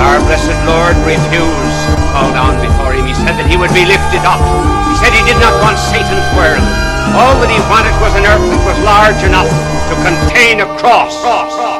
[0.03, 3.07] our blessed Lord refused to fall down before him.
[3.07, 4.41] He said that he would be lifted up.
[4.91, 6.63] He said he did not want Satan's world.
[7.15, 9.47] All that he wanted was an earth that was large enough
[9.91, 11.15] to contain a cross.
[11.23, 11.72] Because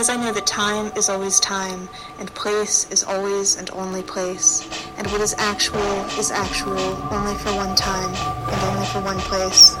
[0.00, 1.86] because I know that time is always time,
[2.18, 7.52] and place is always and only place, and what is actual is actual only for
[7.52, 9.76] one time and only for one place.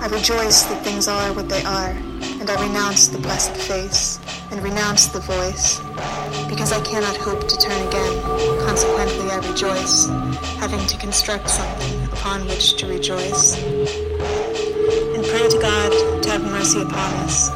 [0.00, 1.90] I rejoice that things are what they are,
[2.40, 4.18] and I renounce the blessed face,
[4.50, 5.78] and renounce the voice,
[6.48, 8.22] because I cannot hope to turn again.
[8.64, 10.06] Consequently, I rejoice,
[10.56, 13.62] having to construct something upon which to rejoice.
[13.62, 17.50] And pray to God to have mercy upon us,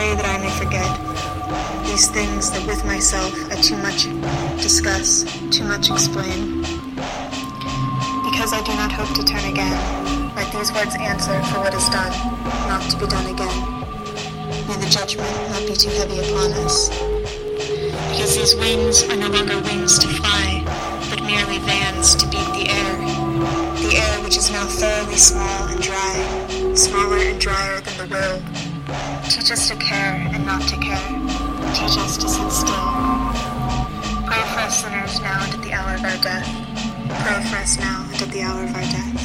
[0.00, 0.88] pray that I may forget
[1.84, 4.08] these things that with myself I too much
[4.56, 6.64] discuss, too much explain.
[8.24, 9.76] Because I do not hope to turn again,
[10.32, 12.16] let these words answer for what is done,
[12.64, 13.58] not to be done again.
[14.72, 16.88] May the judgment not be too heavy upon us.
[18.08, 20.64] Because these wings are no longer wings to fly,
[21.12, 22.96] but merely vans to beat the air.
[23.84, 26.16] The air which is now thoroughly small and dry,
[26.72, 28.69] smaller and drier than the world.
[29.28, 30.98] Teach us to care and not to care.
[31.74, 32.74] Teach us to sit still.
[34.26, 36.46] Pray for us sinners now and at the hour of our death.
[37.22, 39.20] Pray for us now and at the hour of our death.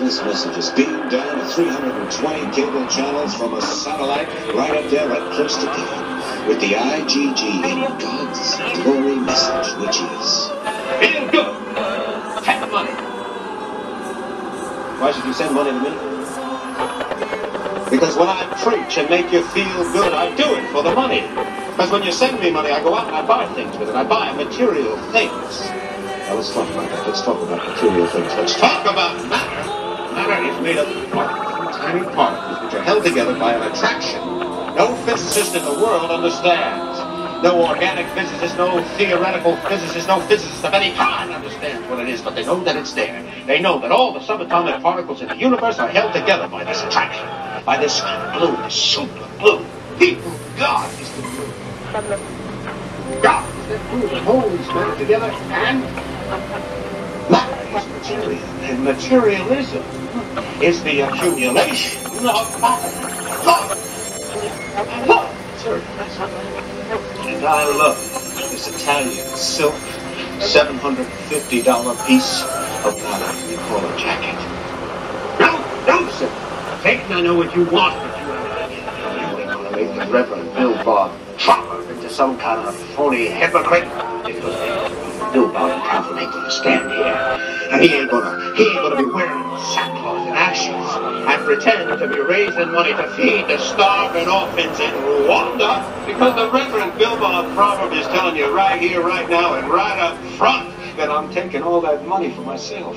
[0.00, 5.10] This message is beamed down to 320 cable channels from a satellite right up there,
[5.12, 6.15] at God,
[6.46, 10.48] with the IGG in God's glory message, which is
[11.00, 11.52] Feel good.
[12.44, 12.92] Take the money.
[15.00, 15.90] Why should you send money to me?
[17.90, 21.22] Because when I preach and make you feel good, I do it for the money.
[21.70, 23.94] Because when you send me money, I go out and I buy things with it.
[23.96, 25.60] I buy material things.
[26.26, 27.06] Now let's talk about that.
[27.06, 28.32] Let's talk about material things.
[28.34, 30.14] Let's talk about matter.
[30.14, 34.25] Matter is made up of tiny particles, which are held together by an attraction.
[34.76, 36.98] No physicist in the world understands.
[37.42, 42.20] No organic physicist, no theoretical physicist, no physicist of any kind understands what it is,
[42.20, 43.24] but they know that it's there.
[43.46, 46.82] They know that all the subatomic particles in the universe are held together by this
[46.82, 47.26] attraction,
[47.64, 48.02] by this
[48.36, 49.64] glue, this super glue.
[49.98, 51.52] People, God is the glue.
[53.22, 55.80] God is the glue that holds matter together, and
[57.30, 59.82] matter is and materialism
[60.60, 63.95] is the accumulation of matter.
[67.26, 67.96] And I love
[68.50, 69.72] this Italian silk
[70.40, 72.42] $750 piece
[72.84, 74.36] of what we call a jacket.
[75.40, 75.50] No,
[75.86, 76.28] no, sir.
[76.82, 80.74] Satan, I know what you want, but you ain't going to make the Reverend Bill
[80.84, 83.88] Bob Trumper into some kind of phony hypocrite.
[85.26, 87.68] Because Bill Bob Trumper ain't going to stand here.
[87.72, 89.42] And he ain't gonna, he ain't gonna be wearing
[89.74, 94.92] sackcloth and ashes and pretend to be raising money to feed the starving orphans in
[95.02, 99.68] Rwanda because the Reverend Bill Bob Proverb is telling you right here, right now, and
[99.68, 102.96] right up front that I'm taking all that money for myself.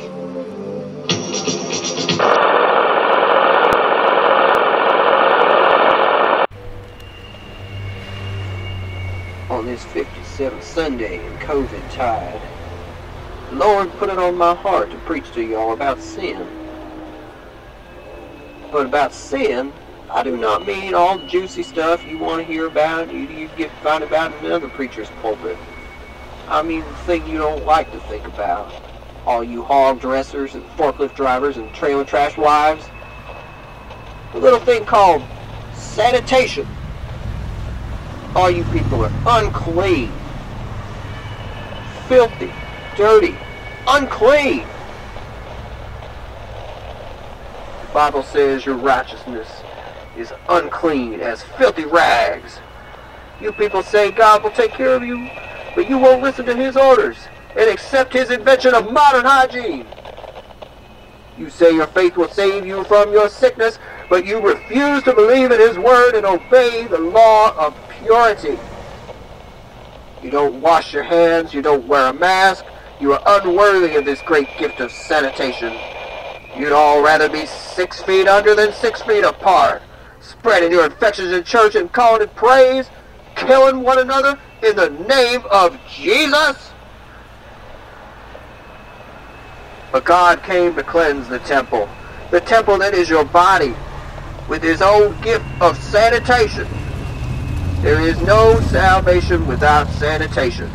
[9.80, 12.42] This 57th Sunday in COVID tide.
[13.50, 16.48] The Lord put it on my heart to preach to y'all about sin.
[18.72, 19.74] But about sin,
[20.10, 23.50] I do not mean all the juicy stuff you want to hear about, you, you
[23.58, 25.58] get find about in another preacher's pulpit.
[26.48, 28.72] I mean the thing you don't like to think about.
[29.26, 32.86] All you hog dressers and forklift drivers and trailer trash wives.
[34.34, 35.24] The little thing called
[35.74, 36.68] sanitation.
[38.36, 40.12] All you people are unclean,
[42.08, 42.52] filthy,
[42.96, 43.36] dirty,
[43.88, 44.66] unclean.
[47.82, 49.48] The Bible says your righteousness
[50.16, 52.60] is unclean as filthy rags.
[53.42, 55.30] You people say God will take care of you,
[55.76, 57.18] but you won't listen to his orders
[57.56, 59.88] and accept his invention of modern hygiene.
[61.38, 65.52] You say your faith will save you from your sickness, but you refuse to believe
[65.52, 68.58] in his word and obey the law of purity.
[70.24, 72.66] You don't wash your hands, you don't wear a mask,
[73.00, 75.74] you are unworthy of this great gift of sanitation.
[76.58, 79.82] You'd all rather be six feet under than six feet apart,
[80.20, 82.90] spreading your infections in church and calling it praise,
[83.36, 86.72] killing one another in the name of Jesus.
[89.92, 91.88] But God came to cleanse the temple,
[92.30, 93.74] the temple that is your body,
[94.50, 96.68] with his own gift of sanitation.
[97.82, 100.70] There is no salvation without sanitation.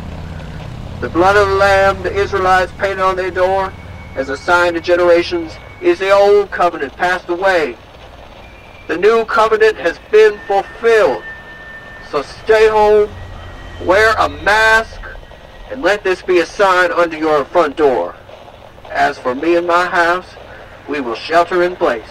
[1.01, 3.71] The blood of the Lamb the Israelites painted on their door
[4.15, 7.77] as a sign to generations is the old covenant passed away.
[8.87, 11.23] The new covenant has been fulfilled.
[12.09, 13.09] So stay home,
[13.83, 15.01] wear a mask,
[15.69, 18.15] And let this be a sign under your front door.
[18.89, 20.35] As for me and my house,
[20.87, 22.09] we will shelter in place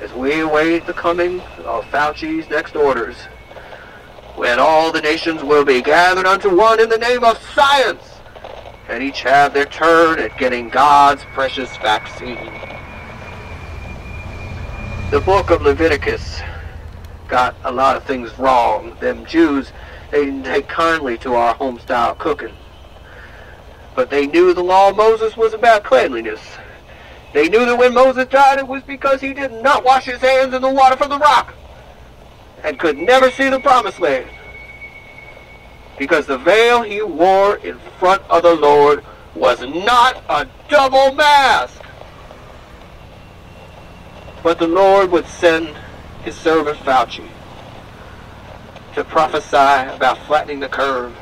[0.00, 3.16] as we await the coming of Fauci's next orders,
[4.38, 8.20] when all the nations will be gathered unto one in the name of science,
[8.88, 12.52] and each have their turn at getting God's precious vaccine.
[15.10, 16.40] The book of Leviticus
[17.26, 18.96] got a lot of things wrong.
[19.00, 19.72] Them Jews,
[20.12, 22.54] they didn't take kindly to our home-style cooking.
[23.96, 26.40] But they knew the law of Moses was about cleanliness.
[27.34, 30.54] They knew that when Moses died, it was because he did not wash his hands
[30.54, 31.54] in the water from the rock
[32.64, 34.28] and could never see the promised land.
[35.98, 39.04] Because the veil he wore in front of the Lord
[39.34, 41.82] was not a double mask.
[44.42, 45.76] But the Lord would send
[46.22, 47.28] his servant Fauci
[48.94, 51.16] to prophesy about flattening the curve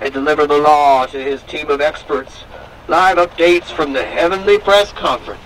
[0.00, 2.44] and deliver the law to his team of experts
[2.88, 5.40] live updates from the Heavenly Press Conference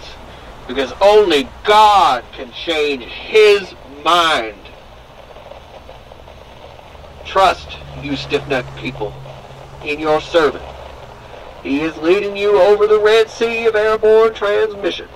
[0.68, 4.67] because only God can change His mind.
[7.28, 9.12] Trust, you stiff-necked people,
[9.84, 10.64] in your servant.
[11.62, 15.06] He is leading you over the Red Sea of airborne transmission.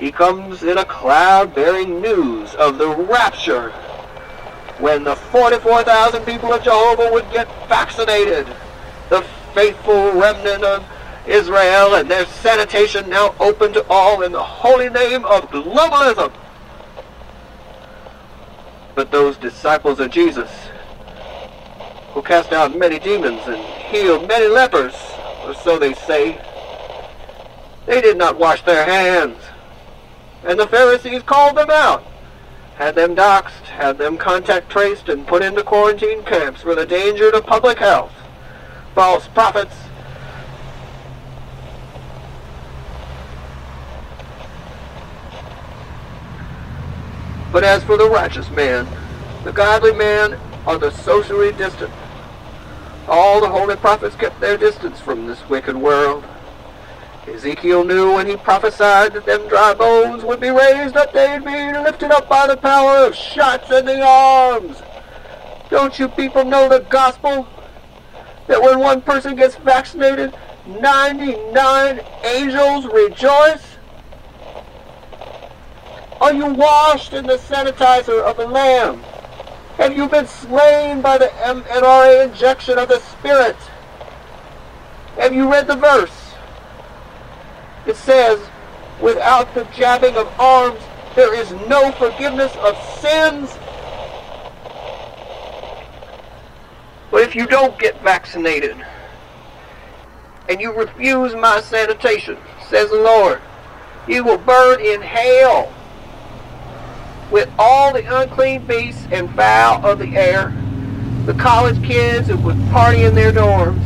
[0.00, 3.70] He comes in a cloud bearing news of the rapture
[4.80, 8.48] when the 44,000 people of Jehovah would get vaccinated.
[9.08, 9.24] The
[9.54, 10.84] faithful remnant of
[11.24, 16.32] Israel and their sanitation now open to all in the holy name of globalism.
[18.96, 20.50] But those disciples of Jesus
[22.12, 24.94] who cast out many demons and healed many lepers,
[25.44, 26.40] or so they say,
[27.86, 29.38] they did not wash their hands.
[30.44, 32.04] And the Pharisees called them out,
[32.76, 37.30] had them doxxed, had them contact traced, and put into quarantine camps for the danger
[37.32, 38.12] to public health.
[38.94, 39.74] False prophets
[47.50, 48.86] But as for the righteous man,
[49.44, 50.38] the godly man
[50.68, 51.90] are the socially distant.
[53.08, 56.22] All the holy prophets kept their distance from this wicked world.
[57.26, 61.72] Ezekiel knew when he prophesied that them dry bones would be raised up, they'd be
[61.72, 64.82] lifted up by the power of shots in the arms.
[65.70, 67.48] Don't you people know the gospel?
[68.46, 70.34] That when one person gets vaccinated,
[70.66, 73.64] 99 angels rejoice?
[76.20, 79.02] Are you washed in the sanitizer of the Lamb?
[79.78, 83.54] Have you been slain by the mRNA injection of the Spirit?
[85.16, 86.34] Have you read the verse?
[87.86, 88.40] It says,
[89.00, 90.80] without the jabbing of arms,
[91.14, 93.56] there is no forgiveness of sins.
[97.12, 98.84] But if you don't get vaccinated,
[100.48, 102.36] and you refuse my sanitation,
[102.68, 103.40] says the Lord,
[104.08, 105.72] you will burn in hell
[107.30, 110.52] with all the unclean beasts and fowl of the air,
[111.26, 113.84] the college kids who would party in their dorms,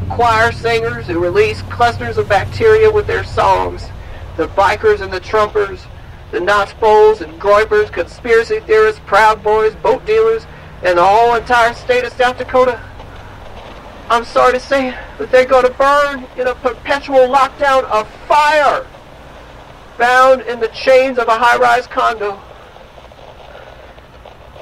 [0.00, 3.88] the choir singers who release clusters of bacteria with their songs,
[4.36, 5.86] the bikers and the trumpers,
[6.30, 10.46] the Nazbols and groypers, conspiracy theorists, proud boys, boat dealers,
[10.82, 12.80] and the whole entire state of South Dakota.
[14.10, 18.86] I'm sorry to say, but they're going to burn in a perpetual lockdown of fire,
[19.96, 22.38] bound in the chains of a high-rise condo.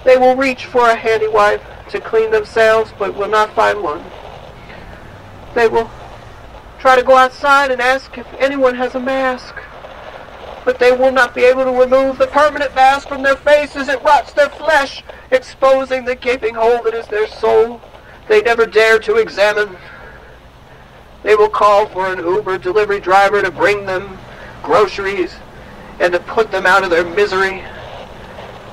[0.05, 4.05] They will reach for a handy wipe to clean themselves, but will not find one.
[5.55, 5.91] They will
[6.79, 9.55] try to go outside and ask if anyone has a mask,
[10.65, 13.89] but they will not be able to remove the permanent mask from their face as
[13.89, 17.81] it rots their flesh, exposing the gaping hole that is their soul.
[18.29, 19.77] They never dare to examine.
[21.23, 24.19] They will call for an Uber delivery driver to bring them
[24.63, 25.37] groceries
[26.01, 27.63] and to put them out of their misery.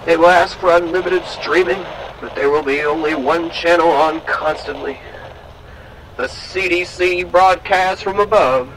[0.05, 1.85] They will ask for unlimited streaming,
[2.21, 4.97] but there will be only one channel on constantly.
[6.17, 8.69] The CDC broadcast from above.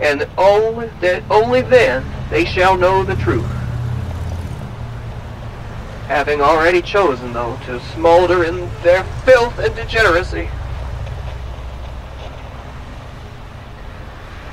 [0.00, 3.46] And only, that only then they shall know the truth.
[6.06, 10.48] Having already chosen, though, to smolder in their filth and degeneracy.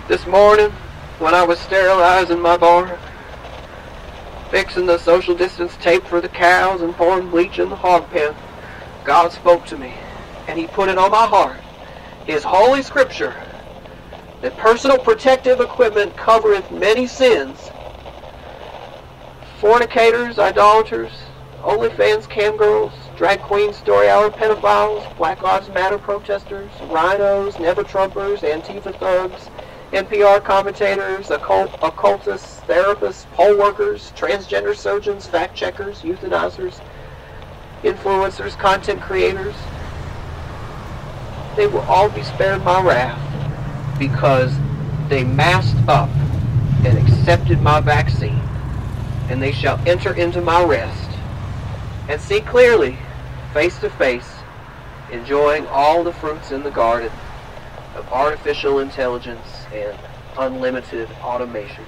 [0.08, 0.72] This morning,
[1.20, 2.98] when I was sterilizing my barn,
[4.50, 8.36] fixing the social distance tape for the cows and pouring bleach in the hog pen,
[9.04, 9.94] God spoke to me,
[10.48, 11.60] and he put it on my heart,
[12.26, 13.36] his holy scripture,
[14.42, 17.70] that personal protective equipment covereth many sins.
[19.60, 21.12] Fornicators, idolaters,
[21.62, 28.40] OnlyFans cam girls, drag queens, story hour pedophiles, Black Lives Matter protesters, RINOs, never Trumpers,
[28.40, 29.50] Antifa thugs,
[29.96, 36.82] NPR commentators, occult, occultists, therapists, poll workers, transgender surgeons, fact checkers, euthanizers,
[37.82, 39.56] influencers, content creators.
[41.56, 44.54] They will all be spared my wrath because
[45.08, 46.10] they masked up
[46.84, 48.42] and accepted my vaccine,
[49.30, 51.10] and they shall enter into my rest
[52.10, 52.98] and see clearly,
[53.54, 54.30] face to face,
[55.14, 57.14] enjoying all the fruits in the garden
[57.96, 59.98] of artificial intelligence and
[60.38, 61.86] unlimited automation.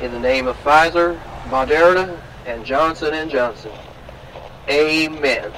[0.00, 3.72] In the name of Pfizer, Moderna, and Johnson & Johnson,
[4.68, 5.52] amen.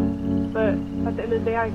[0.00, 0.52] She.
[0.54, 0.74] But
[1.08, 1.68] at the end of the day, I,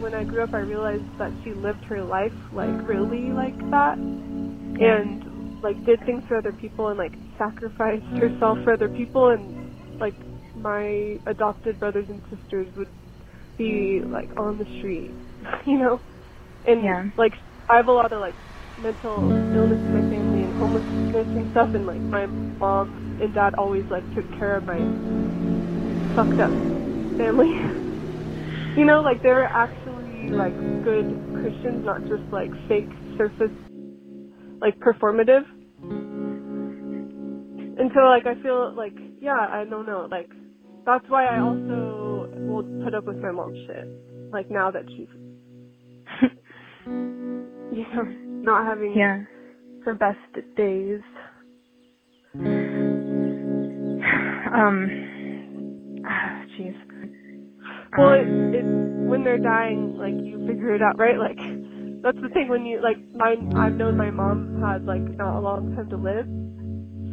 [0.00, 3.98] when I grew up, I realized that she lived her life like really like that,
[3.98, 9.30] and like did things for other people and like sacrificed herself for other people.
[9.30, 10.14] And like
[10.54, 12.88] my adopted brothers and sisters would
[13.58, 15.14] be like on the street,
[15.66, 16.00] you know,
[16.66, 17.04] and Yeah.
[17.16, 17.32] like
[17.68, 18.36] I have a lot of like
[18.78, 23.54] mental illness in my family and homelessness and stuff and like my mom and dad
[23.58, 24.78] always like took care of my
[26.16, 26.81] fucked up
[27.22, 27.50] family.
[28.76, 30.54] you know, like they're actually like
[30.84, 31.06] good
[31.40, 33.54] Christians, not just like fake surface
[34.60, 35.44] like performative.
[37.78, 40.28] And so like I feel like yeah, I don't know, like
[40.84, 43.86] that's why I also will put up with my mom's shit.
[44.32, 45.08] Like now that she's
[46.86, 48.04] you know,
[48.42, 49.24] not having Yeah.
[49.84, 50.18] her best
[50.56, 51.00] days.
[54.54, 54.90] Um.
[56.58, 56.91] Jeez.
[57.98, 58.26] Well, it,
[58.56, 58.64] it
[59.08, 61.18] when they're dying, like you figure it out, right?
[61.18, 61.36] Like
[62.02, 65.40] that's the thing when you like my I've known my mom had like not a
[65.40, 66.26] long time to live.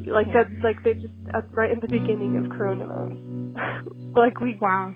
[0.08, 0.44] Like Yeah.
[0.44, 1.14] that's like they just
[1.52, 2.88] right in the beginning of Corona,
[4.16, 4.96] like we wow.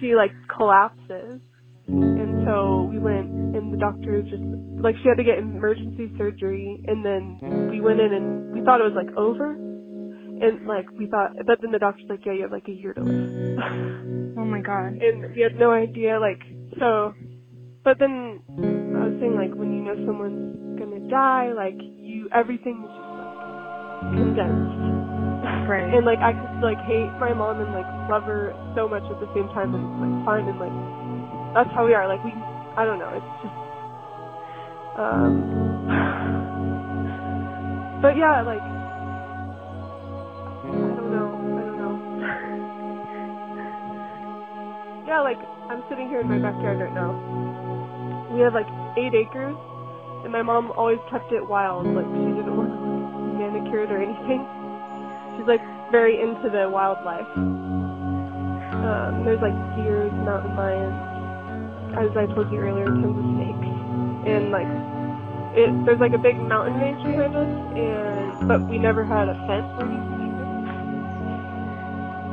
[0.00, 1.40] she like collapses,
[1.86, 4.42] and so we went and the doctor just
[4.82, 8.80] like she had to get emergency surgery, and then we went in and we thought
[8.80, 12.42] it was like over, and like we thought, but then the doctor's like, yeah, you
[12.42, 14.06] have like a year to live.
[14.40, 14.96] Oh my god.
[14.96, 16.40] and we had no idea like
[16.78, 17.12] so
[17.82, 18.44] but then
[19.00, 23.32] I was saying like when you know someone's gonna die, like you everything's just like
[24.12, 24.84] condensed.
[25.64, 25.88] Right.
[25.88, 29.16] And like I could like hate my mom and like love her so much at
[29.16, 30.76] the same time and it's like fine and like
[31.56, 32.04] that's how we are.
[32.04, 32.36] Like we
[32.76, 33.56] I don't know, it's just
[35.00, 35.32] um
[38.04, 38.60] but yeah, like
[45.10, 47.10] Yeah, like I'm sitting here in my backyard right now.
[48.30, 49.58] We have like eight acres,
[50.22, 51.82] and my mom always kept it wild.
[51.82, 52.70] Like she didn't want
[53.42, 54.46] manicured or anything.
[55.34, 57.26] She's like very into the wildlife.
[57.34, 60.94] Um, there's like deer, mountain lions,
[61.98, 63.66] as I told you earlier, tons of snakes,
[64.30, 64.70] and like
[65.58, 65.74] it.
[65.90, 69.74] There's like a big mountain range behind us, and but we never had a fence
[69.74, 70.09] or anything.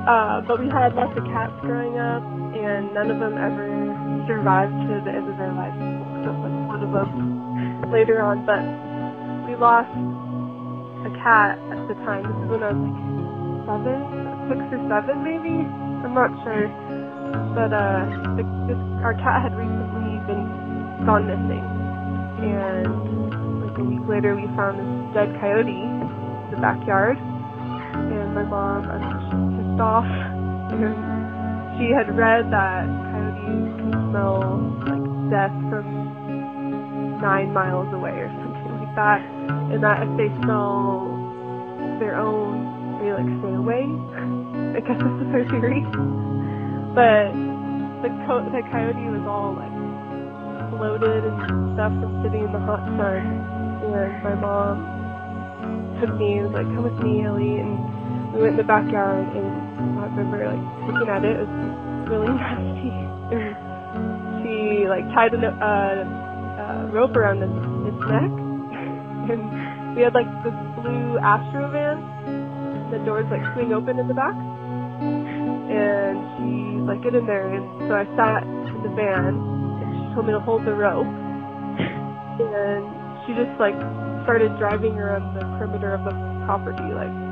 [0.08, 2.24] Uh, but we had lots of cats growing up,
[2.56, 3.68] and none of them ever
[4.24, 5.76] survived to the end of their life.
[5.76, 8.48] Except like one of them later on.
[8.48, 8.64] But
[9.44, 9.92] we lost
[11.04, 12.24] a cat at the time.
[12.24, 13.08] This is when I was like
[13.68, 14.00] seven,
[14.48, 15.68] six or seven maybe.
[15.68, 16.72] I'm not sure.
[17.52, 18.08] But uh,
[18.40, 20.48] the, this, our cat had recently been
[21.04, 21.68] gone missing,
[22.48, 22.88] and
[23.60, 26.00] like a week later we found this dead coyote in
[26.56, 27.20] the backyard.
[27.20, 28.88] And my mom,
[29.80, 30.06] off.
[31.78, 34.42] She had read that coyotes can smell
[34.90, 35.86] like death from
[37.22, 39.22] nine miles away or something like that.
[39.70, 41.06] And that if they smell
[42.02, 43.86] their own, they like stay away.
[44.74, 45.86] I guess that's her theory.
[46.98, 47.30] But
[48.02, 49.70] the co- the coyote was all like
[50.74, 53.22] bloated and stuff from sitting in the hot sun.
[53.86, 54.82] And my mom
[56.02, 57.78] took me and was like, "Come with me, Ellie." And
[58.38, 59.50] we went in the backyard, and
[59.98, 61.42] I remember like looking at it.
[61.42, 61.58] It was
[62.06, 62.94] really nasty.
[63.34, 63.58] And
[64.46, 67.58] she like tied a uh, uh, rope around its,
[67.90, 68.30] its neck,
[69.34, 69.42] and
[69.98, 71.98] we had like this blue Astro van.
[72.94, 77.50] The doors like swing open in the back, and she like get in there.
[77.50, 81.10] And so I sat in the van, and she told me to hold the rope,
[81.10, 82.86] and
[83.26, 83.76] she just like
[84.30, 86.14] started driving around the perimeter of the
[86.46, 87.27] property, like.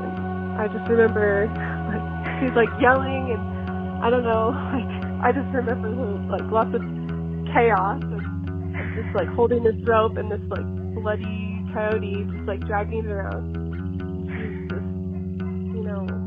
[0.58, 4.90] I just remember like she's like yelling, and I don't know, like
[5.22, 5.88] I just remember
[6.30, 6.82] like lots of
[7.52, 13.04] chaos and just like holding this rope and this like bloody coyote just like dragging
[13.04, 13.52] it around.
[14.32, 16.25] She's just, you know,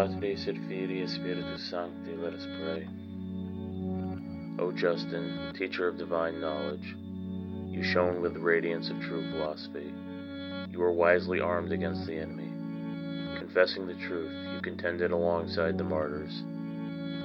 [0.00, 2.88] Patris et Filii Spiritus Sancti, let us pray.
[4.58, 6.96] O Justin, teacher of divine knowledge,
[7.66, 9.92] you shone with the radiance of true philosophy.
[10.70, 12.48] You were wisely armed against the enemy.
[13.38, 16.44] Confessing the truth, you contended alongside the martyrs.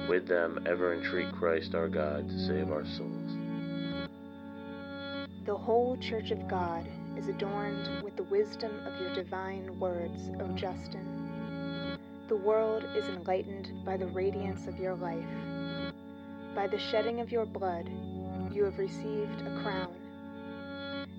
[0.08, 4.08] with them ever entreat Christ our God to save our souls.
[5.46, 10.48] The whole Church of God is adorned with the wisdom of your divine words, O
[10.54, 11.15] Justin.
[12.28, 15.24] The world is enlightened by the radiance of your life.
[16.56, 17.88] By the shedding of your blood,
[18.52, 19.94] you have received a crown.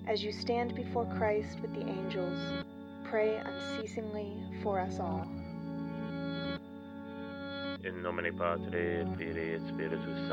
[0.06, 2.38] As you stand before Christ with the angels,
[3.04, 5.26] pray unceasingly for us all.
[7.84, 10.28] In nomine Patri et Filii et Spiritus